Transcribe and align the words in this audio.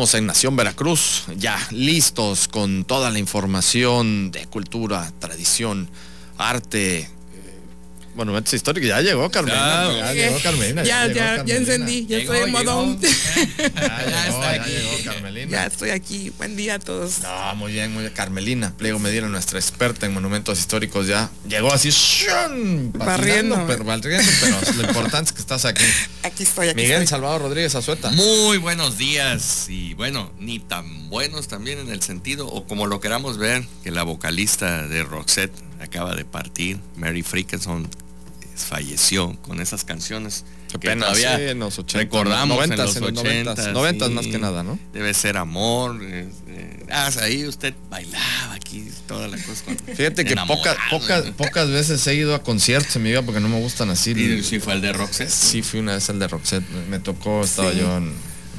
En 0.00 0.24
Nación 0.24 0.56
Veracruz, 0.56 1.24
ya 1.36 1.58
listos 1.70 2.48
con 2.48 2.84
toda 2.84 3.10
la 3.10 3.18
información 3.18 4.30
de 4.30 4.46
cultura, 4.46 5.12
tradición, 5.18 5.90
arte, 6.38 7.10
Monumentos 8.14 8.52
históricos, 8.52 8.88
ya 8.88 9.00
llegó 9.00 9.30
Carmena. 9.30 9.88
Ya, 9.92 10.12
llegó 10.12 10.40
Carmena. 10.42 10.82
Ya, 10.82 11.06
ya, 11.06 11.44
ya, 11.44 11.56
encendí, 11.56 12.06
ya 12.06 12.18
estoy 12.18 12.38
en 12.38 12.52
modo. 12.52 12.96
Ya, 13.60 14.26
está 14.28 14.50
aquí. 14.50 14.70
llegó 14.70 15.04
Carmelina. 15.04 15.50
Ya 15.50 15.66
estoy 15.66 15.90
aquí. 15.90 16.30
Buen 16.36 16.56
día 16.56 16.74
a 16.74 16.78
todos. 16.78 17.20
No, 17.20 17.54
muy 17.56 17.72
bien, 17.72 17.92
muy 17.92 18.02
bien. 18.02 18.12
Carmelina, 18.12 18.74
Pliego 18.76 18.98
Medina, 18.98 19.28
nuestra 19.28 19.58
experta 19.58 20.06
en 20.06 20.12
monumentos 20.12 20.58
históricos, 20.58 21.06
ya 21.06 21.30
llegó 21.48 21.72
así, 21.72 21.90
barriendo. 22.94 23.64
Pero, 23.66 23.84
barriendo, 23.84 24.26
pero 24.40 24.76
lo 24.76 24.88
importante 24.88 25.30
es 25.30 25.32
que 25.32 25.40
estás 25.40 25.64
aquí. 25.64 25.84
Aquí 26.22 26.42
estoy, 26.42 26.68
aquí 26.68 26.76
Miguel 26.76 27.08
Salvador 27.08 27.40
Rodríguez 27.40 27.74
Azueta. 27.74 28.10
Muy 28.10 28.58
buenos 28.58 28.98
días 28.98 29.66
y 29.68 29.94
bueno, 29.94 30.30
ni 30.38 30.58
tan 30.58 31.08
buenos 31.08 31.48
también 31.48 31.78
en 31.78 31.88
el 31.88 32.02
sentido, 32.02 32.46
o 32.46 32.66
como 32.66 32.86
lo 32.86 33.00
queramos 33.00 33.38
ver, 33.38 33.64
que 33.82 33.90
la 33.90 34.02
vocalista 34.02 34.86
de 34.86 35.02
Roxette 35.02 35.69
acaba 35.80 36.14
de 36.14 36.24
partir, 36.24 36.78
Mary 36.96 37.22
Frickerson 37.22 37.88
falleció 38.60 39.36
con 39.42 39.60
esas 39.60 39.84
canciones. 39.84 40.44
Qué 40.70 40.78
pena, 40.78 41.06
todavía 41.06 41.36
sí, 41.36 41.42
en 41.44 41.58
los 41.58 41.78
80, 41.78 41.98
recordamos 41.98 42.56
90, 42.56 42.74
en 42.74 42.80
los 42.80 42.96
80, 42.96 43.72
90, 43.72 44.06
sí, 44.06 44.12
más 44.12 44.26
que 44.26 44.38
nada, 44.38 44.62
¿no? 44.62 44.78
Debe 44.92 45.12
ser 45.14 45.36
amor. 45.36 45.98
Eh, 46.02 46.28
eh, 46.48 46.86
ah, 46.90 47.10
ahí 47.22 47.44
usted 47.46 47.74
bailaba 47.88 48.54
aquí, 48.54 48.88
toda 49.08 49.26
la 49.26 49.36
cosa. 49.38 49.64
Fíjate 49.94 50.24
que 50.24 50.36
pocas, 50.46 50.76
pocas, 50.90 51.24
pocas 51.30 51.70
veces 51.70 52.06
he 52.06 52.14
ido 52.14 52.34
a 52.34 52.42
conciertos 52.42 52.94
en 52.96 53.02
mi 53.02 53.10
vida 53.10 53.22
porque 53.22 53.40
no 53.40 53.48
me 53.48 53.58
gustan 53.60 53.90
así. 53.90 54.12
¿Y 54.12 54.44
si 54.44 54.60
fue 54.60 54.74
el 54.74 54.80
de 54.80 54.92
Roxette? 54.92 55.30
Sí, 55.30 55.62
fui 55.62 55.80
una 55.80 55.94
vez 55.94 56.08
el 56.08 56.20
de 56.20 56.28
Roxette. 56.28 56.68
Me 56.88 57.00
tocó, 57.00 57.42
estaba 57.42 57.72
yo 57.72 57.96
en 57.96 58.14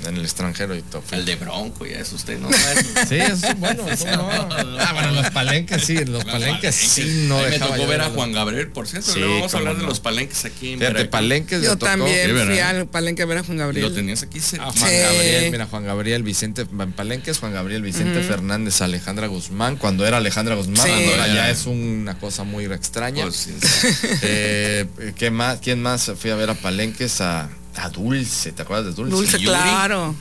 en 0.07 0.17
el 0.17 0.23
extranjero 0.23 0.75
y 0.75 0.81
todo. 0.81 1.03
El 1.11 1.25
de 1.25 1.35
Bronco, 1.35 1.85
ya 1.85 1.99
es 1.99 2.11
usted, 2.11 2.39
¿no? 2.39 2.49
sí, 3.07 3.15
eso 3.15 3.47
es 3.47 3.59
bueno. 3.59 3.87
Eso 3.87 4.05
no. 4.05 4.29
Ah, 4.81 4.93
bueno, 4.93 5.11
los 5.11 5.29
palenques 5.29 5.83
sí, 5.83 6.03
los, 6.05 6.25
palenques, 6.25 6.75
sí 6.75 7.25
no 7.27 7.39
Me 7.39 7.59
tocó 7.59 7.85
ver 7.87 8.01
a 8.01 8.09
Juan 8.09 8.31
Gabriel, 8.31 8.69
por 8.69 8.87
cierto. 8.87 9.11
Sí, 9.11 9.21
vamos 9.21 9.53
a 9.53 9.57
hablar 9.57 9.77
de 9.77 9.83
los 9.83 9.99
palenques 9.99 10.43
aquí 10.45 10.73
en 10.73 10.79
Fíjate, 10.79 11.05
palenques 11.05 11.61
Yo 11.61 11.77
también 11.77 12.29
fui 12.45 12.59
al 12.59 12.87
palenque 12.87 13.21
a 13.21 13.25
ver 13.25 13.39
a 13.39 13.43
Juan 13.43 13.57
Gabriel. 13.57 13.87
Lo 13.87 13.93
tenías 13.93 14.23
aquí 14.23 14.39
cerca. 14.39 14.65
Ah, 14.67 14.73
Juan 14.77 14.91
Gabriel, 14.91 15.51
mira, 15.51 15.65
Juan 15.67 15.85
Gabriel, 15.85 16.23
Vicente, 16.23 16.65
palenques, 16.95 17.39
Juan 17.39 17.53
Gabriel, 17.53 17.81
Vicente 17.81 18.21
Fernández, 18.23 18.81
Alejandra 18.81 19.27
Guzmán, 19.27 19.77
cuando 19.77 20.05
era 20.05 20.17
Alejandra 20.17 20.55
Guzmán, 20.55 20.89
ahora 20.89 21.27
ya 21.27 21.49
es 21.49 21.65
una 21.65 22.17
cosa 22.17 22.43
muy 22.43 22.65
extraña. 22.65 23.23
Pues, 23.23 23.49
eh, 24.21 24.87
¿qué 25.15 25.31
más, 25.31 25.59
¿Quién 25.59 25.81
más 25.81 26.11
fui 26.17 26.31
a 26.31 26.35
ver 26.35 26.49
a 26.49 26.55
palenques? 26.55 27.21
A 27.21 27.49
a 27.75 27.89
Dulce, 27.89 28.51
¿te 28.51 28.61
acuerdas 28.61 28.87
de 28.87 28.93
Dulce? 28.93 29.15
Dulce, 29.15 29.37
claro. 29.39 30.15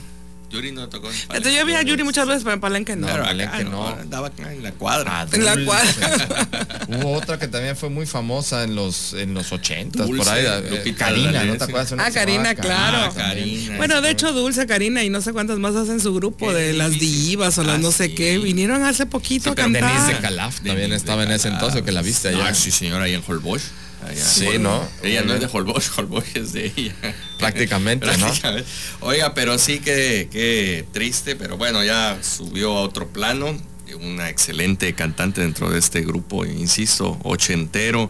Yuri 0.51 0.71
no 0.71 0.89
tocó. 0.89 1.09
Entonces 1.09 1.55
yo 1.55 1.65
vi 1.65 1.73
a 1.73 1.81
Yuri 1.81 2.03
muchas 2.03 2.27
veces, 2.27 2.43
pero 2.43 2.55
en 2.55 2.59
Palenque 2.59 2.95
no. 2.95 3.07
Claro, 3.07 3.23
Palenque 3.23 3.63
no. 3.63 3.87
Andaba 3.87 4.31
en 4.37 4.61
la 4.61 4.71
cuadra. 4.73 5.25
en 5.31 5.45
la 5.45 5.65
cuadra. 5.65 6.47
Hubo 6.89 7.13
otra 7.13 7.39
que 7.39 7.47
también 7.47 7.77
fue 7.77 7.89
muy 7.89 8.05
famosa 8.05 8.63
en 8.63 8.75
los 8.75 9.13
en 9.13 9.33
los 9.33 9.51
80 9.51 10.05
por 10.05 10.29
ahí. 10.29 10.45
Eh, 10.45 10.93
Karina, 10.97 11.45
¿no 11.45 11.55
te 11.55 11.63
acuerdas? 11.63 11.93
Ah, 11.97 12.11
Karina, 12.11 12.53
claro. 12.55 12.97
Ah, 12.97 13.13
Karina, 13.15 13.77
bueno, 13.77 14.01
de 14.01 14.11
hecho, 14.11 14.33
Dulce, 14.33 14.67
Karina 14.67 15.03
y 15.03 15.09
no 15.09 15.21
sé 15.21 15.31
cuántas 15.31 15.57
más 15.57 15.75
hacen 15.75 16.01
su 16.01 16.13
grupo 16.13 16.53
de 16.53 16.73
las 16.73 16.91
divas 16.99 17.57
o 17.57 17.63
las 17.63 17.79
no 17.79 17.91
sé 17.91 18.13
qué. 18.13 18.37
Vinieron 18.37 18.83
hace 18.83 19.05
poquito 19.05 19.51
a 19.51 19.55
cantar. 19.55 19.83
Denise 19.83 20.15
de 20.15 20.19
Calaf 20.19 20.59
también 20.61 20.91
estaba 20.91 21.23
en 21.23 21.31
ese 21.31 21.47
entonces 21.47 21.81
que 21.81 21.91
la 21.91 22.01
viste 22.01 22.27
allá. 22.27 22.47
Ah, 22.47 22.53
sí, 22.53 22.71
señora, 22.71 23.05
ahí 23.05 23.13
en 23.13 23.23
Holbox. 23.25 23.71
Sí, 24.15 24.57
¿no? 24.59 24.87
Ella 25.03 25.23
no 25.23 25.33
es 25.33 25.39
de 25.39 25.49
Holbox, 25.51 25.97
Holbox 25.97 26.35
es 26.35 26.53
de 26.53 26.71
ella. 26.75 26.95
Prácticamente, 27.39 28.07
¿no? 28.17 28.27
Oiga, 29.01 29.33
pero 29.33 29.57
sí 29.57 29.79
que, 29.79 30.27
que 30.31 30.85
triste, 30.91 31.35
pero 31.35 31.57
bueno, 31.57 31.83
ya 31.83 32.17
subió 32.21 32.77
a 32.77 32.81
otro 32.81 33.07
plano. 33.07 33.57
Una 33.99 34.29
excelente 34.29 34.93
cantante 34.93 35.41
dentro 35.41 35.69
de 35.69 35.77
este 35.77 36.01
grupo, 36.01 36.45
insisto, 36.45 37.19
ochentero 37.23 38.09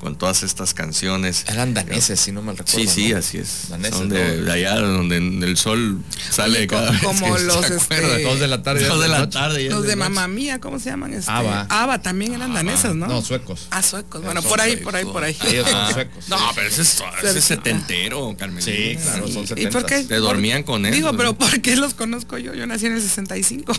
con 0.00 0.16
todas 0.16 0.42
estas 0.42 0.74
canciones. 0.74 1.44
Eran 1.48 1.74
daneses, 1.74 2.20
si 2.20 2.32
no 2.32 2.42
mal 2.42 2.56
recuerdo. 2.56 2.78
Sí, 2.78 2.86
sí, 2.88 3.12
así 3.12 3.38
es. 3.38 3.68
Daneses. 3.68 4.08
de, 4.08 4.50
allá 4.50 4.76
donde 4.80 5.16
el 5.16 5.56
sol 5.56 6.02
sale 6.30 6.66
cada 6.66 6.90
vez 6.90 7.02
Como 7.02 7.36
los 7.38 7.70
este, 7.70 8.22
dos 8.22 8.40
de 8.40 8.48
la 8.48 8.62
tarde. 8.62 8.86
Dos 8.86 9.00
de 9.00 9.08
la 9.08 9.30
tarde. 9.30 9.68
Los 9.70 9.84
de 9.84 9.96
mamá 9.96 10.28
mía, 10.28 10.60
¿cómo 10.60 10.78
se 10.78 10.90
llaman? 10.90 11.12
Este, 11.12 11.30
Ava. 11.30 11.66
Ava 11.70 12.02
también 12.02 12.34
eran 12.34 12.52
daneses, 12.52 12.94
¿no? 12.94 13.06
No, 13.06 13.22
suecos. 13.22 13.68
Ah, 13.70 13.82
suecos. 13.82 14.22
Bueno, 14.22 14.42
por 14.42 14.60
ahí, 14.60 14.76
por 14.76 14.94
ahí, 14.96 15.04
por 15.04 15.24
ahí. 15.24 15.36
Ellos 15.48 15.68
son 15.68 15.92
suecos. 15.92 16.28
No, 16.28 16.38
pero 16.54 16.68
ese 16.68 16.82
es, 16.82 17.02
ese 17.22 17.38
es 17.38 17.44
setentero, 17.44 18.34
Carmen. 18.38 18.62
Sí, 18.62 18.96
claro, 19.02 19.28
son 19.28 19.46
setentas. 19.46 19.58
¿Y 19.58 19.66
por 19.72 19.86
qué? 19.86 20.04
Te 20.04 20.16
dormían 20.16 20.62
con 20.62 20.84
él. 20.86 20.92
Digo, 20.92 21.16
pero 21.16 21.36
¿por 21.36 21.60
qué 21.60 21.76
los 21.76 21.94
conozco 21.94 22.38
yo? 22.38 22.54
Yo 22.54 22.66
nací 22.66 22.86
en 22.86 22.94
el 22.94 23.02
65. 23.02 23.72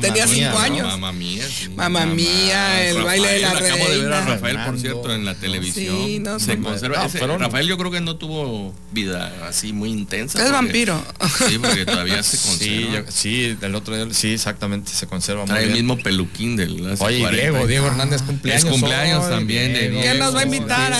Tenía 0.00 0.26
5 0.26 0.58
años. 0.58 0.86
Mamá 0.86 1.12
mía. 1.12 1.44
Mamá 1.76 2.06
mía, 2.06 2.88
el 2.88 3.02
baile 3.02 3.28
de 3.28 3.40
la 3.40 3.54
reina. 3.54 3.74
Acabo 3.74 3.90
de 3.90 3.98
ver 3.98 4.12
a 4.12 4.24
Rafael, 4.24 4.58
por 4.64 4.78
cierto, 4.78 5.14
en 5.14 5.24
la 5.24 5.34
televisión. 5.34 5.63
Sí, 5.72 6.18
no 6.20 6.38
se 6.38 6.58
conserva. 6.58 7.02
Ah, 7.04 7.36
Rafael 7.38 7.66
yo 7.66 7.78
creo 7.78 7.90
que 7.90 8.00
no 8.00 8.16
tuvo 8.16 8.74
vida 8.92 9.32
así 9.48 9.72
muy 9.72 9.90
intensa. 9.90 10.44
Es 10.44 10.52
vampiro. 10.52 11.02
Sí, 11.48 11.58
porque 11.58 11.84
todavía 11.84 12.22
se 12.22 12.38
conserva. 12.48 13.10
Sí, 13.10 13.54
del 13.54 13.74
otro 13.74 13.96
día, 13.96 14.12
sí, 14.14 14.32
exactamente, 14.32 14.90
se 14.92 15.06
conserva 15.06 15.44
Trae 15.44 15.64
el 15.64 15.72
mismo 15.72 15.98
peluquín 15.98 16.56
del 16.56 16.96
Oye, 16.98 17.28
Diego, 17.30 17.66
Diego 17.66 17.86
Hernández 17.86 18.22
cumpleaños. 18.22 18.64
Es 18.64 18.70
cumpleaños 18.70 19.28
también 19.28 19.72
de 19.72 19.90
Diego. 19.90 20.02
¿Quién 20.02 20.18
nos 20.18 20.34
va 20.34 20.40
a 20.40 20.44
invitar? 20.44 20.92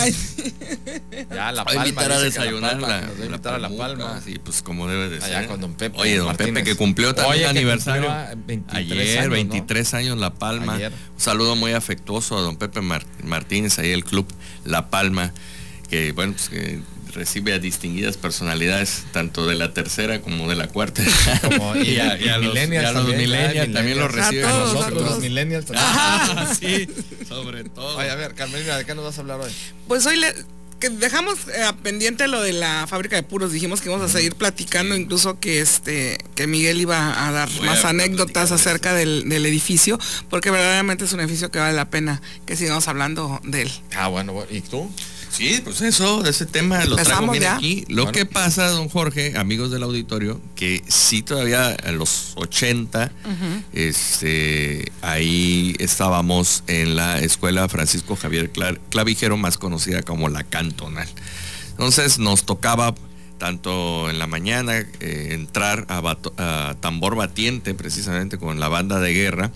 Ya, 1.29 1.51
La 1.51 1.63
Palma. 1.63 1.79
Va 1.79 1.83
a 1.83 1.87
invitar 1.87 2.11
a 2.11 2.19
desayunar. 2.19 2.79
La, 2.79 3.01
nos 3.01 3.19
va 3.19 3.23
a 3.23 3.25
invitar 3.25 3.53
a 3.53 3.59
La 3.59 3.69
Palma. 3.69 4.21
Sí, 4.23 4.39
pues 4.43 4.61
como 4.61 4.87
debe 4.87 5.09
de 5.09 5.21
ser. 5.21 5.35
Allá 5.35 5.47
con 5.47 5.61
Don 5.61 5.73
Pepe. 5.73 5.99
Oye, 5.99 6.17
Don 6.17 6.35
Pepe 6.35 6.63
que 6.63 6.75
cumplió 6.75 7.13
también 7.15 7.49
aniversario. 7.49 8.11
Ayer, 8.69 9.29
23 9.29 9.93
años 9.93 10.17
La 10.17 10.33
Palma. 10.33 10.75
Un 10.75 11.21
saludo 11.21 11.55
muy 11.55 11.71
afectuoso 11.71 12.37
a 12.37 12.41
Don 12.41 12.57
Pepe 12.57 12.81
Martínez, 13.23 13.79
ahí 13.79 13.91
el 13.91 14.03
club 14.03 14.27
La 14.65 14.89
Palma 14.89 15.31
que 15.89 16.11
bueno, 16.11 16.33
pues 16.33 16.49
que 16.49 16.79
recibe 17.13 17.53
a 17.53 17.59
distinguidas 17.59 18.17
personalidades, 18.17 19.05
tanto 19.13 19.47
de 19.47 19.55
la 19.55 19.73
tercera 19.73 20.21
como 20.21 20.49
de 20.49 20.55
la 20.55 20.67
cuarta. 20.67 21.01
y, 21.01 21.97
a, 21.97 22.37
los, 22.37 22.53
millennials, 22.53 23.73
también 23.73 23.97
los 23.97 24.11
recibe 24.11 24.43
a, 24.43 24.49
nosotros. 24.49 25.01
Los 25.01 25.19
millennials 25.19 25.65
también. 25.65 25.87
Ah, 25.87 26.53
sí, 26.59 26.87
sobre 27.27 27.63
todo. 27.63 27.97
Oye, 27.97 28.09
a 28.09 28.15
ver, 28.15 28.35
Carmelina, 28.35 28.77
¿de 28.77 28.85
qué 28.85 28.93
nos 28.95 29.05
vas 29.05 29.17
a 29.17 29.21
hablar 29.21 29.39
hoy? 29.39 29.51
Pues 29.87 30.05
hoy 30.05 30.17
le, 30.17 30.33
que 30.79 30.89
dejamos 30.89 31.39
eh, 31.47 31.71
pendiente 31.83 32.27
lo 32.27 32.41
de 32.41 32.53
la 32.53 32.85
fábrica 32.87 33.15
de 33.15 33.23
puros, 33.23 33.51
dijimos 33.51 33.81
que 33.81 33.89
íbamos 33.89 34.09
a 34.09 34.11
seguir 34.11 34.35
platicando, 34.35 34.95
incluso 34.95 35.39
que 35.39 35.61
este 35.61 36.17
que 36.35 36.47
Miguel 36.47 36.81
iba 36.81 37.27
a 37.27 37.31
dar 37.31 37.49
más 37.61 37.85
anécdotas 37.85 38.51
acerca 38.51 38.93
del, 38.93 39.29
del, 39.29 39.45
edificio, 39.45 39.97
porque 40.29 40.51
verdaderamente 40.51 41.05
es 41.05 41.13
un 41.13 41.21
edificio 41.21 41.49
que 41.51 41.59
vale 41.59 41.73
la 41.73 41.89
pena 41.89 42.21
que 42.45 42.55
sigamos 42.55 42.87
hablando 42.87 43.39
de 43.43 43.63
él. 43.63 43.71
Ah, 43.95 44.07
bueno, 44.07 44.45
¿y 44.49 44.61
tú? 44.61 44.89
Sí, 45.35 45.59
pues 45.63 45.81
eso, 45.81 46.25
ese 46.25 46.45
tema 46.45 46.85
lo 46.85 46.95
traigo 46.95 47.31
bien 47.31 47.45
aquí. 47.45 47.83
Lo 47.89 48.11
que 48.11 48.25
pasa, 48.25 48.69
don 48.69 48.87
Jorge, 48.87 49.37
amigos 49.37 49.69
del 49.69 49.83
auditorio, 49.83 50.39
que 50.55 50.81
sí 50.87 51.21
todavía 51.23 51.75
en 51.83 51.97
los 51.97 52.33
80, 52.35 53.11
este, 53.73 54.91
ahí 55.01 55.75
estábamos 55.79 56.63
en 56.67 56.95
la 56.95 57.19
escuela 57.19 57.67
Francisco 57.67 58.15
Javier 58.15 58.49
Clavijero, 58.89 59.35
más 59.35 59.57
conocida 59.57 60.03
como 60.03 60.29
la 60.29 60.43
Cantonal. 60.43 61.07
Entonces 61.71 62.17
nos 62.17 62.45
tocaba 62.45 62.95
tanto 63.37 64.09
en 64.09 64.19
la 64.19 64.27
mañana 64.27 64.77
eh, 64.77 65.29
entrar 65.31 65.85
a, 65.89 66.75
tambor 66.79 67.15
batiente 67.15 67.73
precisamente 67.73 68.37
con 68.37 68.61
la 68.61 68.69
banda 68.69 69.01
de 69.01 69.13
guerra, 69.13 69.51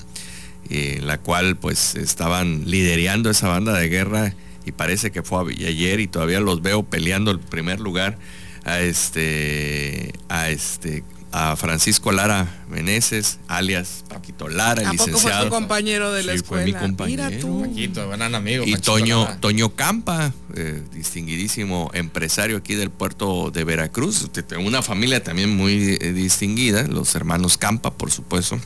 eh, 0.70 1.00
la 1.02 1.18
cual 1.20 1.56
pues 1.56 1.96
estaban 1.96 2.70
liderando 2.70 3.30
esa 3.30 3.48
banda 3.48 3.72
de 3.74 3.88
guerra 3.88 4.36
y 4.70 4.72
parece 4.72 5.12
que 5.12 5.24
fue 5.24 5.54
ayer 5.54 6.00
y 6.00 6.08
todavía 6.08 6.40
los 6.40 6.62
veo 6.62 6.84
peleando 6.84 7.32
el 7.32 7.40
primer 7.40 7.80
lugar 7.80 8.18
a 8.64 8.80
este, 8.80 10.14
a 10.30 10.50
este 10.50 11.04
a 11.32 11.56
Francisco 11.56 12.12
Lara 12.12 12.48
Meneses, 12.70 13.40
alias 13.48 14.04
Paquito 14.10 14.48
Lara, 14.48 14.90
¿A 14.90 14.92
licenciado. 14.92 15.22
Poco 15.22 15.30
fue 15.30 15.44
tu 15.46 15.50
compañero 15.50 16.12
de 16.12 16.24
la 16.24 16.34
escuela. 16.34 16.64
Fue 16.64 16.74
mi 16.74 16.80
compañero. 16.80 17.24
Mira 17.26 17.40
tú. 17.40 17.62
Paquito, 17.62 18.10
gran 18.10 18.34
amigo. 18.34 18.64
Y 18.66 18.76
Toño, 18.78 19.28
Toño 19.40 19.76
Campa, 19.76 20.34
eh, 20.56 20.82
distinguidísimo 20.92 21.92
empresario 21.94 22.58
aquí 22.58 22.74
del 22.76 22.90
puerto 22.90 23.52
de 23.52 23.64
Veracruz. 23.64 24.30
Una 24.58 24.82
familia 24.82 25.24
también 25.24 25.56
muy 25.56 25.98
eh, 26.02 26.14
distinguida, 26.14 26.88
los 26.88 27.14
hermanos 27.14 27.58
Campa, 27.58 27.92
por 27.92 28.12
supuesto. 28.12 28.60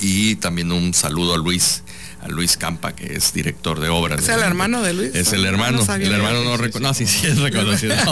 Y 0.00 0.36
también 0.36 0.72
un 0.72 0.94
saludo 0.94 1.34
a 1.34 1.38
Luis 1.38 1.82
a 2.20 2.28
Luis 2.28 2.56
Campa, 2.56 2.94
que 2.94 3.14
es 3.14 3.32
director 3.32 3.80
de 3.80 3.88
obras. 3.88 4.20
¿Es 4.22 4.28
el 4.28 4.40
hermano 4.40 4.82
de 4.82 4.92
Luis? 4.92 5.14
Es 5.14 5.32
el 5.32 5.44
hermano. 5.44 5.80
el 5.94 6.12
hermano 6.12 6.44
no 6.44 6.56
reconoce. 6.56 6.80
No, 6.80 6.94
sí, 6.94 7.06
sí 7.06 7.26
es 7.26 7.38
reconocido. 7.38 7.94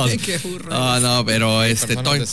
No, 0.68 1.00
no, 1.00 1.24
pero 1.24 1.62
este 1.62 1.96
Toño. 1.96 2.24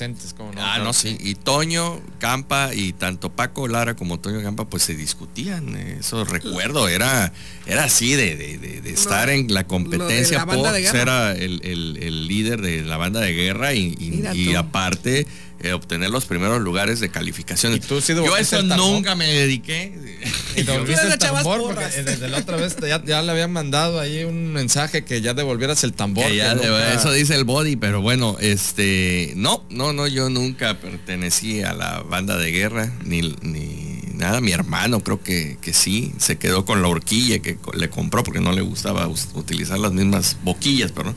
ah, 0.57 0.79
no, 0.83 0.93
sí. 0.93 1.17
Y 1.19 1.35
Toño 1.35 2.01
Campa 2.19 2.73
y 2.73 2.93
tanto 2.93 3.31
Paco 3.31 3.67
Lara 3.67 3.95
como 3.95 4.19
Toño 4.19 4.41
Campa, 4.41 4.69
pues 4.69 4.83
se 4.83 4.95
discutían. 4.95 5.75
Eso 5.75 6.23
recuerdo, 6.25 6.87
era, 6.87 7.33
era 7.65 7.85
así 7.85 8.13
de, 8.13 8.35
de, 8.35 8.91
estar 8.91 9.29
en 9.29 9.53
la 9.53 9.65
competencia 9.65 10.45
por 10.45 10.67
ser 10.73 11.07
el, 11.37 11.61
el, 11.63 11.97
el, 12.01 12.27
líder 12.27 12.61
de 12.61 12.81
la 12.81 12.97
banda 12.97 13.21
de 13.21 13.33
guerra 13.33 13.73
y, 13.73 13.95
y 14.33 14.55
aparte 14.55 15.25
eh, 15.63 15.71
obtener 15.71 16.09
los 16.09 16.25
primeros 16.25 16.61
lugares 16.61 16.99
de 16.99 17.09
calificación. 17.09 17.79
Yo 17.79 18.37
eso 18.37 18.61
nunca 18.63 19.15
me 19.15 19.27
dediqué. 19.27 19.93
Y 20.55 20.61
volviste 20.61 21.07
el 21.07 21.17
tambor 21.17 21.61
porque 21.61 22.03
desde 22.03 22.29
la 22.29 22.37
otra 22.37 22.57
vez 22.57 22.75
ya, 23.05 23.21
le 23.23 23.31
habían 23.31 23.51
mandado 23.51 23.99
ahí 23.99 24.23
un 24.23 24.53
mensaje 24.53 25.03
que 25.03 25.19
ya 25.19 25.33
devolvieras 25.33 25.83
el 25.83 25.93
tambor. 25.93 26.25
Eso 26.25 27.11
dice 27.11 27.33
el 27.35 27.43
body, 27.43 27.75
pero 27.75 28.01
bueno, 28.01 28.37
este, 28.39 29.33
no, 29.35 29.65
no, 29.71 29.93
no, 29.93 30.05
yo 30.05 30.29
nunca 30.29 30.79
pertenecí 30.79 31.63
a 31.63 31.73
la 31.73 32.03
banda 32.03 32.37
de 32.37 32.51
guerra, 32.51 32.93
ni, 33.03 33.21
ni 33.41 34.01
nada. 34.13 34.41
Mi 34.41 34.51
hermano 34.51 34.99
creo 34.99 35.23
que, 35.23 35.57
que 35.59 35.73
sí, 35.73 36.13
se 36.19 36.37
quedó 36.37 36.65
con 36.65 36.83
la 36.83 36.87
horquilla 36.87 37.39
que 37.39 37.57
le 37.73 37.89
compró 37.89 38.23
porque 38.23 38.39
no 38.39 38.51
le 38.51 38.61
gustaba 38.61 39.07
utilizar 39.07 39.79
las 39.79 39.93
mismas 39.93 40.37
boquillas, 40.43 40.91
perdón. 40.91 41.15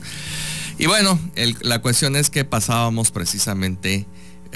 Y 0.79 0.85
bueno, 0.85 1.19
la 1.61 1.79
cuestión 1.81 2.15
es 2.15 2.29
que 2.29 2.45
pasábamos 2.45 3.11
precisamente 3.11 4.05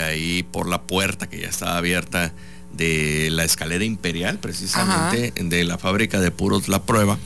ahí 0.01 0.43
por 0.43 0.67
la 0.67 0.83
puerta 0.83 1.29
que 1.29 1.39
ya 1.39 1.47
estaba 1.47 1.77
abierta 1.77 2.33
de 2.73 3.29
la 3.31 3.43
escalera 3.43 3.83
imperial, 3.83 4.39
precisamente, 4.39 5.33
de 5.35 5.63
la 5.63 5.77
fábrica 5.77 6.19
de 6.19 6.31
puros 6.31 6.67
La 6.67 6.83
Prueba. 6.83 7.17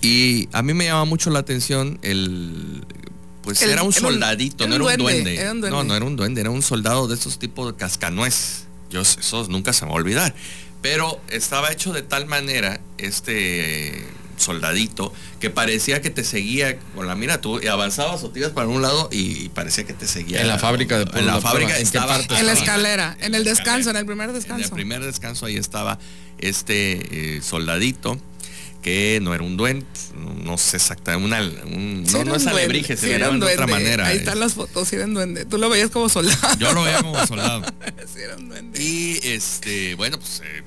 Y 0.00 0.48
a 0.52 0.62
mí 0.62 0.74
me 0.74 0.86
llama 0.86 1.04
mucho 1.04 1.30
la 1.30 1.38
atención 1.38 1.98
el... 2.02 2.84
Pues 3.42 3.60
era 3.62 3.82
un 3.82 3.92
soldadito, 3.92 4.68
no 4.68 4.76
era 4.76 4.84
un, 4.84 4.96
duende. 4.98 5.54
No, 5.54 5.82
no 5.82 5.96
era 5.96 6.04
un 6.04 6.14
duende, 6.14 6.40
era 6.40 6.50
un 6.50 6.62
soldado 6.62 7.08
de 7.08 7.14
esos 7.14 7.38
tipos 7.38 7.72
de 7.72 7.76
cascanuez. 7.76 8.66
Yo, 8.90 9.00
eso 9.00 9.46
nunca 9.48 9.72
se 9.72 9.84
me 9.84 9.90
va 9.90 9.96
a 9.96 9.98
olvidar. 9.98 10.34
Pero 10.80 11.20
estaba 11.28 11.72
hecho 11.72 11.92
de 11.92 12.02
tal 12.02 12.26
manera, 12.26 12.80
este 12.98 14.04
soldadito 14.42 15.12
que 15.40 15.50
parecía 15.50 16.02
que 16.02 16.10
te 16.10 16.24
seguía 16.24 16.78
con 16.94 17.06
la 17.06 17.14
mira, 17.14 17.40
tú 17.40 17.60
y 17.60 17.66
avanzabas 17.66 18.22
o 18.24 18.30
te 18.30 18.40
ibas 18.40 18.52
para 18.52 18.68
un 18.68 18.82
lado 18.82 19.08
y 19.10 19.48
parecía 19.50 19.84
que 19.84 19.94
te 19.94 20.06
seguía. 20.06 20.40
En 20.40 20.48
la 20.48 20.58
fábrica 20.58 20.98
de 20.98 21.18
En 21.18 21.26
la 21.26 21.40
fábrica 21.40 21.76
¿En 21.76 21.82
estaba, 21.82 22.16
En 22.16 22.46
la 22.46 22.52
escalera, 22.52 23.16
en 23.20 23.34
el 23.34 23.44
descanso, 23.44 23.90
en 23.90 23.96
el 23.96 24.06
primer 24.06 24.32
descanso. 24.32 24.64
En 24.64 24.64
el 24.64 24.70
primer 24.70 25.04
descanso 25.04 25.46
ahí 25.46 25.56
estaba 25.56 25.98
este 26.38 27.36
eh, 27.36 27.42
soldadito 27.42 28.18
que 28.82 29.20
no 29.22 29.32
era 29.32 29.44
un 29.44 29.56
duende, 29.56 29.86
no, 30.44 30.58
sé 30.58 30.76
exactamente, 30.76 31.24
una, 31.24 31.40
un, 31.64 32.02
no, 32.02 32.24
no 32.24 32.34
es 32.34 32.46
alebrije, 32.48 32.96
se 32.96 33.14
era 33.14 33.30
de 33.30 33.46
otra 33.46 33.68
manera. 33.68 34.08
Ahí 34.08 34.18
están 34.18 34.40
las 34.40 34.54
fotos, 34.54 34.88
si 34.88 34.96
era 34.96 35.04
un 35.04 35.14
duende. 35.14 35.44
Tú 35.44 35.56
lo 35.56 35.70
veías 35.70 35.88
como 35.90 36.08
soldado. 36.08 36.58
Yo 36.58 36.72
lo 36.72 36.82
veía 36.82 37.00
como 37.00 37.24
soldado. 37.24 37.64
era 38.16 38.36
un 38.36 38.48
duende. 38.48 38.82
Y 38.82 39.20
este, 39.22 39.94
bueno, 39.94 40.18
pues 40.18 40.42
eh, 40.44 40.61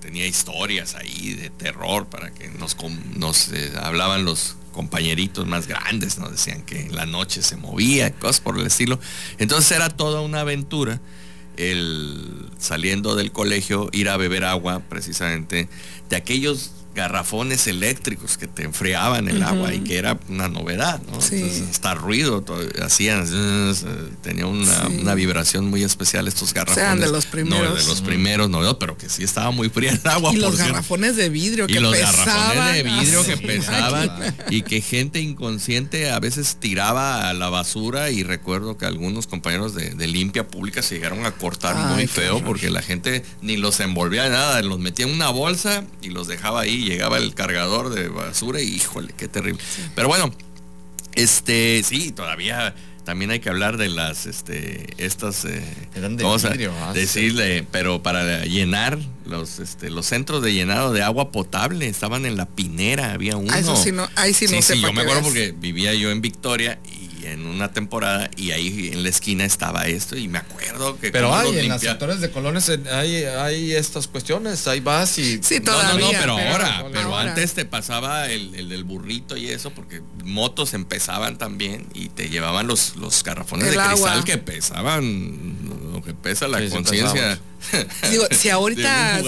tenía 0.00 0.26
historias 0.26 0.94
ahí 0.94 1.34
de 1.34 1.50
terror 1.50 2.06
para 2.06 2.30
que 2.30 2.48
nos, 2.48 3.48
eh, 3.52 3.72
hablaban 3.82 4.24
los 4.24 4.56
compañeritos 4.72 5.46
más 5.46 5.66
grandes, 5.66 6.18
nos 6.18 6.30
decían 6.30 6.62
que 6.62 6.80
en 6.80 6.94
la 6.94 7.06
noche 7.06 7.42
se 7.42 7.56
movía, 7.56 8.12
cosas 8.12 8.40
por 8.40 8.58
el 8.58 8.66
estilo. 8.66 8.98
Entonces 9.38 9.72
era 9.72 9.88
toda 9.90 10.20
una 10.20 10.40
aventura 10.40 11.00
el 11.56 12.48
saliendo 12.58 13.16
del 13.16 13.32
colegio 13.32 13.90
ir 13.92 14.08
a 14.08 14.16
beber 14.16 14.44
agua 14.44 14.80
precisamente 14.88 15.68
de 16.08 16.16
aquellos 16.16 16.72
garrafones 16.94 17.66
eléctricos 17.66 18.36
que 18.36 18.46
te 18.46 18.64
enfriaban 18.64 19.28
el 19.28 19.42
agua 19.42 19.72
y 19.72 19.80
que 19.80 19.98
era 19.98 20.18
una 20.28 20.48
novedad, 20.48 21.00
¿no? 21.10 21.18
hasta 21.18 21.94
ruido 21.94 22.44
hacían, 22.82 23.26
tenía 24.22 24.46
una, 24.46 25.14
vibración 25.14 25.66
muy 25.68 25.82
especial 25.82 26.28
estos 26.28 26.54
garrafones. 26.54 27.00
De 27.00 27.12
los 27.12 27.26
primeros. 27.26 27.68
No, 27.68 27.74
de 27.74 27.84
los 27.84 28.00
primeros, 28.00 28.48
no, 28.48 28.78
pero 28.78 28.96
que 28.96 29.08
sí 29.08 29.22
estaba 29.22 29.50
muy 29.50 29.68
fría 29.68 29.92
el 29.92 30.08
agua. 30.08 30.32
Y 30.32 30.36
los 30.36 30.56
garrafones 30.56 31.16
de 31.16 31.28
vidrio 31.28 31.66
que 31.66 31.74
y 31.74 31.78
los 31.78 31.96
garrafones 31.96 32.74
de 32.74 32.82
vidrio 32.82 33.24
que 33.24 33.36
pesaban 33.36 34.36
y 34.50 34.62
que 34.62 34.80
gente 34.80 35.20
inconsciente 35.20 36.10
a 36.10 36.18
veces 36.20 36.56
tiraba 36.60 37.28
a 37.28 37.34
la 37.34 37.50
basura 37.50 38.10
y 38.10 38.22
recuerdo 38.22 38.78
que 38.78 38.86
algunos 38.86 39.26
compañeros 39.26 39.74
de, 39.74 40.10
limpia 40.10 40.48
pública 40.48 40.82
se 40.82 40.96
llegaron 40.96 41.24
a 41.24 41.30
cortar 41.30 41.94
muy 41.94 42.08
feo 42.08 42.42
porque 42.44 42.68
la 42.68 42.82
gente 42.82 43.24
ni 43.42 43.56
los 43.56 43.78
envolvía 43.78 44.28
nada, 44.28 44.60
los 44.62 44.80
metía 44.80 45.06
en 45.06 45.12
una 45.12 45.30
bolsa 45.30 45.84
y 46.02 46.08
los 46.08 46.26
dejaba 46.26 46.62
ahí 46.62 46.79
llegaba 46.82 47.18
el 47.18 47.34
cargador 47.34 47.90
de 47.90 48.08
basura 48.08 48.60
y 48.60 48.68
híjole, 48.68 49.12
qué 49.16 49.28
terrible. 49.28 49.62
Pero 49.94 50.08
bueno, 50.08 50.32
este, 51.14 51.82
sí, 51.82 52.12
todavía 52.12 52.74
también 53.04 53.30
hay 53.30 53.40
que 53.40 53.48
hablar 53.48 53.76
de 53.76 53.88
las 53.88 54.26
este 54.26 54.86
estas 54.98 55.44
eh, 55.44 55.62
a 55.96 56.90
ah, 56.90 56.92
decirle 56.92 57.66
pero 57.72 58.02
para 58.02 58.44
llenar 58.44 58.98
los 59.24 59.58
este 59.58 59.90
los 59.90 60.06
centros 60.06 60.42
de 60.42 60.52
llenado 60.52 60.92
de 60.92 61.02
agua 61.02 61.32
potable 61.32 61.88
estaban 61.88 62.26
en 62.26 62.36
la 62.36 62.46
pinera 62.46 63.12
había 63.12 63.36
uno. 63.36 63.52
ah, 63.52 63.62
sí 63.76 63.90
no 63.90 64.08
ahí 64.16 64.34
sí, 64.34 64.46
no 64.46 64.62
sí 64.62 64.80
yo 64.80 64.92
me 64.92 65.02
acuerdo 65.02 65.22
porque 65.22 65.52
vivía 65.58 65.94
yo 65.94 66.10
en 66.10 66.20
Victoria 66.20 66.78
y 66.99 66.99
en 67.26 67.46
una 67.46 67.72
temporada 67.72 68.30
y 68.36 68.52
ahí 68.52 68.90
en 68.92 69.02
la 69.02 69.08
esquina 69.08 69.44
estaba 69.44 69.86
esto 69.86 70.16
y 70.16 70.28
me 70.28 70.38
acuerdo 70.38 70.98
que 70.98 71.10
pero 71.10 71.34
hay 71.34 71.58
en 71.58 71.68
los 71.68 71.80
sectores 71.80 72.20
de 72.20 72.30
colores 72.30 72.70
hay, 72.92 73.24
hay 73.24 73.72
estas 73.72 74.08
cuestiones 74.08 74.66
ahí 74.66 74.80
vas 74.80 75.18
y 75.18 75.42
sí 75.42 75.60
todavía 75.60 75.94
no, 75.94 76.12
no, 76.12 76.18
pero, 76.18 76.38
ahora 76.38 76.84
pero 76.92 77.16
antes 77.16 77.54
te 77.54 77.64
pasaba 77.64 78.26
el, 78.30 78.54
el, 78.54 78.68
del 78.68 78.84
burrito 78.84 79.36
y 79.36 79.48
eso 79.48 79.70
porque 79.70 80.02
motos 80.24 80.74
empezaban 80.74 81.38
también 81.38 81.86
y 81.94 82.08
te 82.08 82.28
llevaban 82.28 82.66
los 82.66 82.96
los 82.96 83.22
garrafones 83.22 83.70
de 83.70 83.76
cristal 83.76 84.24
que 84.24 84.38
pesaban 84.38 85.58
lo 85.92 86.02
que 86.02 86.14
pesa 86.14 86.48
la 86.48 86.66
conciencia 86.68 87.38
Digo, 88.10 88.24
si 88.30 88.48
ahorita 88.48 89.20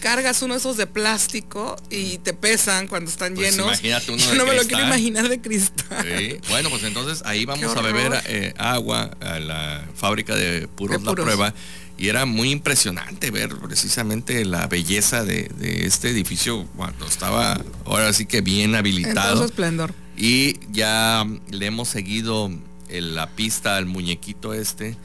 cargas 0.00 0.42
uno 0.42 0.54
de 0.54 0.60
esos 0.60 0.76
de 0.76 0.86
plástico 0.86 1.76
y 1.90 2.18
te 2.18 2.34
pesan 2.34 2.88
cuando 2.88 3.10
están 3.10 3.34
pues 3.34 3.56
llenos, 3.56 3.80
yo 3.82 4.34
no 4.34 4.46
me 4.46 4.54
lo 4.54 4.62
quiero 4.64 4.84
imaginar 4.84 5.28
de 5.28 5.40
cristal. 5.40 6.40
Bueno, 6.48 6.70
pues 6.70 6.82
entonces 6.84 7.22
ahí 7.24 7.44
vamos 7.44 7.76
a 7.76 7.80
beber 7.80 8.22
eh, 8.26 8.54
agua 8.58 9.16
a 9.20 9.38
la 9.38 9.86
fábrica 9.94 10.36
de 10.36 10.68
puros, 10.68 11.02
La 11.02 11.12
Prueba. 11.12 11.54
Y 11.98 12.08
era 12.08 12.26
muy 12.26 12.50
impresionante 12.50 13.30
ver 13.30 13.54
precisamente 13.58 14.44
la 14.44 14.66
belleza 14.66 15.24
de, 15.24 15.48
este 15.60 16.08
edificio 16.08 16.66
cuando 16.74 17.06
estaba 17.06 17.60
ahora 17.84 18.12
sí 18.12 18.26
que 18.26 18.40
bien 18.40 18.74
habilitado. 18.74 19.44
esplendor. 19.44 19.94
Y 20.16 20.58
ya 20.72 21.24
le 21.50 21.66
hemos 21.66 21.88
seguido 21.88 22.50
la 22.88 23.30
pista 23.30 23.76
al 23.76 23.86
muñequito 23.86 24.52
este 24.52 24.96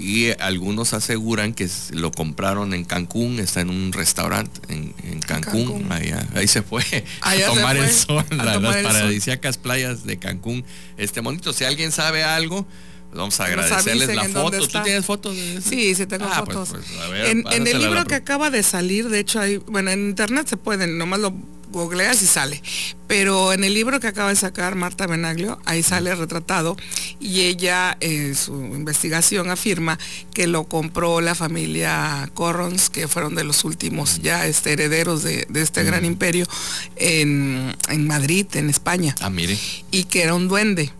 y 0.00 0.30
algunos 0.40 0.94
aseguran 0.94 1.52
que 1.52 1.68
lo 1.90 2.10
compraron 2.10 2.72
en 2.72 2.84
Cancún, 2.84 3.38
está 3.38 3.60
en 3.60 3.68
un 3.68 3.92
restaurante 3.92 4.60
en, 4.68 5.20
Cancún, 5.20 5.86
ahí 6.34 6.48
se 6.48 6.62
fue 6.62 6.82
a 7.20 7.36
tomar 7.46 7.76
el 7.76 7.90
sol, 7.90 8.24
las 8.30 8.58
paradisíacas 8.58 9.58
playas 9.58 10.04
de 10.04 10.18
Cancún. 10.18 10.64
Este 10.96 11.20
monito, 11.20 11.52
si 11.52 11.64
alguien 11.64 11.92
sabe 11.92 12.24
algo, 12.24 12.66
vamos 13.12 13.38
a 13.40 13.44
agradecerles 13.44 14.14
la 14.14 14.24
foto. 14.24 14.58
¿Tú 14.58 14.82
tienes 14.82 15.04
fotos 15.04 15.36
de 15.36 15.60
Sí, 15.60 15.94
sí 15.94 16.06
tengo 16.06 16.26
ah, 16.30 16.44
pues, 16.44 16.56
fotos. 16.56 16.82
Pues, 17.08 17.28
en, 17.28 17.66
el 17.66 17.78
libro 17.78 18.04
que 18.06 18.14
acaba 18.14 18.50
de 18.50 18.62
salir, 18.62 19.10
de 19.10 19.20
hecho, 19.20 19.38
hay, 19.38 19.58
bueno, 19.58 19.90
en 19.90 20.08
internet 20.08 20.46
se 20.48 20.56
pueden, 20.56 20.96
nomás 20.96 21.20
lo 21.20 21.34
googleas 21.70 22.22
y 22.22 22.26
sale. 22.26 22.62
Pero 23.06 23.52
en 23.52 23.64
el 23.64 23.74
libro 23.74 23.98
que 23.98 24.06
acaba 24.06 24.28
de 24.28 24.36
sacar 24.36 24.76
Marta 24.76 25.06
Benaglio, 25.06 25.60
ahí 25.64 25.82
sale 25.82 26.14
retratado 26.14 26.76
y 27.18 27.40
ella 27.40 27.96
en 28.00 28.36
su 28.36 28.54
investigación 28.54 29.50
afirma 29.50 29.98
que 30.32 30.46
lo 30.46 30.64
compró 30.64 31.20
la 31.20 31.34
familia 31.34 32.30
Corrons, 32.34 32.88
que 32.88 33.08
fueron 33.08 33.34
de 33.34 33.44
los 33.44 33.64
últimos 33.64 34.20
ya 34.22 34.46
este, 34.46 34.72
herederos 34.72 35.22
de, 35.22 35.46
este 35.54 35.82
gran 35.82 36.04
imperio 36.04 36.46
en, 36.96 37.74
en 37.88 38.06
Madrid, 38.06 38.46
en 38.54 38.70
España. 38.70 39.14
Ah, 39.20 39.30
mire. 39.30 39.58
Y 39.90 40.04
que 40.04 40.22
era 40.22 40.34
un 40.34 40.48
duende 40.48 40.92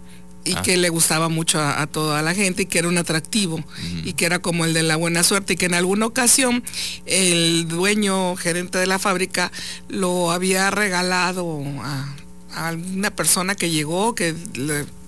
y 0.50 0.54
ah. 0.57 0.62
que 0.62 0.76
le 0.76 0.88
gustaba 0.88 1.28
mucho 1.28 1.61
a, 1.61 1.87
toda 1.87 2.23
la 2.23 2.35
gente 2.35 2.62
y 2.62 2.66
que 2.66 2.78
era 2.78 2.88
un 2.88 2.99
atractivo 2.99 3.64
y 4.04 4.12
que 4.14 4.26
era 4.26 4.38
como 4.38 4.64
el 4.64 4.75
de 4.75 4.83
la 4.83 4.97
buena 4.97 5.23
suerte 5.23 5.54
y 5.54 5.57
que 5.57 5.66
en 5.66 5.75
alguna 5.75 6.07
ocasión 6.07 6.62
el 7.07 7.69
dueño 7.69 8.37
gerente 8.37 8.78
de 8.78 8.87
la 8.87 8.99
fábrica 8.99 9.50
lo 9.88 10.30
había 10.30 10.71
regalado 10.71 11.62
a, 11.83 12.14
a 12.54 12.73
una 12.73 13.11
persona 13.11 13.54
que 13.54 13.71
llegó 13.71 14.14
que 14.14 14.35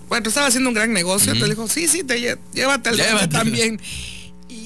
bueno, 0.08 0.28
estaba 0.28 0.46
haciendo 0.46 0.68
un 0.68 0.74
gran 0.74 0.92
negocio, 0.92 1.32
te 1.32 1.48
dijo, 1.48 1.68
sí, 1.68 1.88
sí, 1.88 2.04
te, 2.04 2.20
llévate 2.52 2.90
al 2.90 3.28
también 3.30 3.80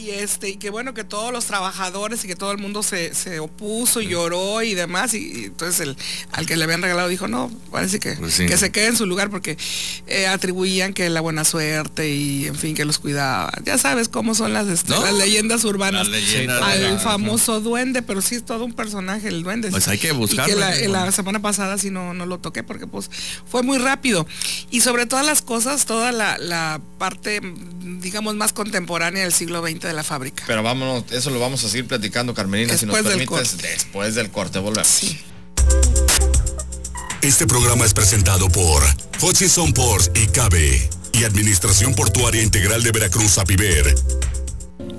y 0.07 0.11
este 0.11 0.51
y 0.51 0.57
que 0.57 0.71
bueno 0.71 0.95
que 0.95 1.05
todos 1.05 1.33
los 1.33 1.47
trabajadores 1.47 2.25
y 2.25 2.29
que 2.29 2.37
todo 2.37 2.53
el 2.53 2.59
mundo 2.59 2.83
se, 2.83 3.11
opuso 3.41 4.01
y 4.01 4.09
lloró 4.09 4.63
y 4.63 4.75
demás 4.75 5.15
y, 5.15 5.47
entonces 5.47 5.81
el 5.81 5.97
al 6.33 6.47
que 6.47 6.57
le 6.57 6.65
habían 6.65 6.83
regalado 6.83 7.09
dijo 7.09 7.29
no 7.29 7.51
parece 7.71 7.99
que, 7.99 8.13
pues 8.13 8.37
que 8.39 8.57
se 8.57 8.71
quede 8.71 8.89
en 8.89 8.97
su 8.97 9.07
lugar 9.07 9.31
porque 9.31 9.57
eh, 10.07 10.27
atribuían 10.27 10.93
que 10.95 11.11
la 11.11 11.21
buena 11.21 11.45
suerte 11.45 12.09
y 12.11 12.47
en 12.47 12.55
fin 12.55 12.75
que 12.75 12.85
los 12.85 12.99
cuidaba 12.99 13.53
ya 13.65 13.79
sabes 13.79 14.09
cómo 14.09 14.35
son 14.35 14.53
las, 14.53 14.69
este, 14.69 14.93
las 14.93 15.15
leyendas 15.15 15.65
urbanas. 15.65 16.07
Al 16.63 17.01
famoso 17.01 17.61
duende 17.61 18.03
pero 18.03 18.23
sí 18.23 18.37
es 18.37 18.45
todo 18.45 18.65
un 18.65 18.73
personaje 18.73 19.29
el 19.29 19.43
duende. 19.43 19.71
Pues 19.71 19.89
hay 19.89 19.99
que 19.99 20.13
buscarlo 20.13 20.55
y 20.55 20.79
que 20.83 20.89
la, 20.89 21.11
semana 21.13 21.41
pasada 21.41 21.79
sí 21.79 21.91
no, 21.91 22.15
no 22.15 22.27
lo 22.27 22.39
toqué 22.39 22.63
porque 22.63 22.87
pues 22.87 23.11
fue 23.47 23.63
muy 23.63 23.79
rápido. 23.79 24.27
Y 24.71 24.83
sobre 24.83 25.07
todas 25.07 25.27
las 25.27 25.43
cosas 25.43 25.87
toda 25.87 26.13
la, 26.13 26.39
la 26.39 26.81
parte 26.99 27.41
digamos 27.81 28.35
más 28.35 28.53
contemporánea 28.53 29.23
del 29.23 29.33
siglo 29.33 29.63
XX 29.67 29.81
de 29.81 29.93
la 29.93 30.05
fábrica. 30.05 30.45
Pero 30.47 30.63
vámonos, 30.63 31.05
eso 31.11 31.31
lo 31.31 31.41
vamos 31.41 31.65
a 31.65 31.69
seguir 31.69 31.87
platicando, 31.87 32.35
Carmelina, 32.35 32.77
si 32.77 32.87
nos 32.87 32.97
permites, 33.01 33.59
después 33.59 34.15
del 34.15 34.31
corte 34.31 34.59
volvemos. 34.59 35.17
Este 37.23 37.47
programa 37.47 37.85
es 37.85 37.93
presentado 37.93 38.49
por 38.49 38.83
Hutchison 39.21 39.73
Ports 39.73 40.11
y 40.15 40.27
Cabe 40.29 40.89
y 41.13 41.25
Administración 41.25 41.95
Portuaria 41.95 42.43
Integral 42.43 42.83
de 42.83 42.93
Veracruz, 42.93 43.39
APIVER 43.39 43.95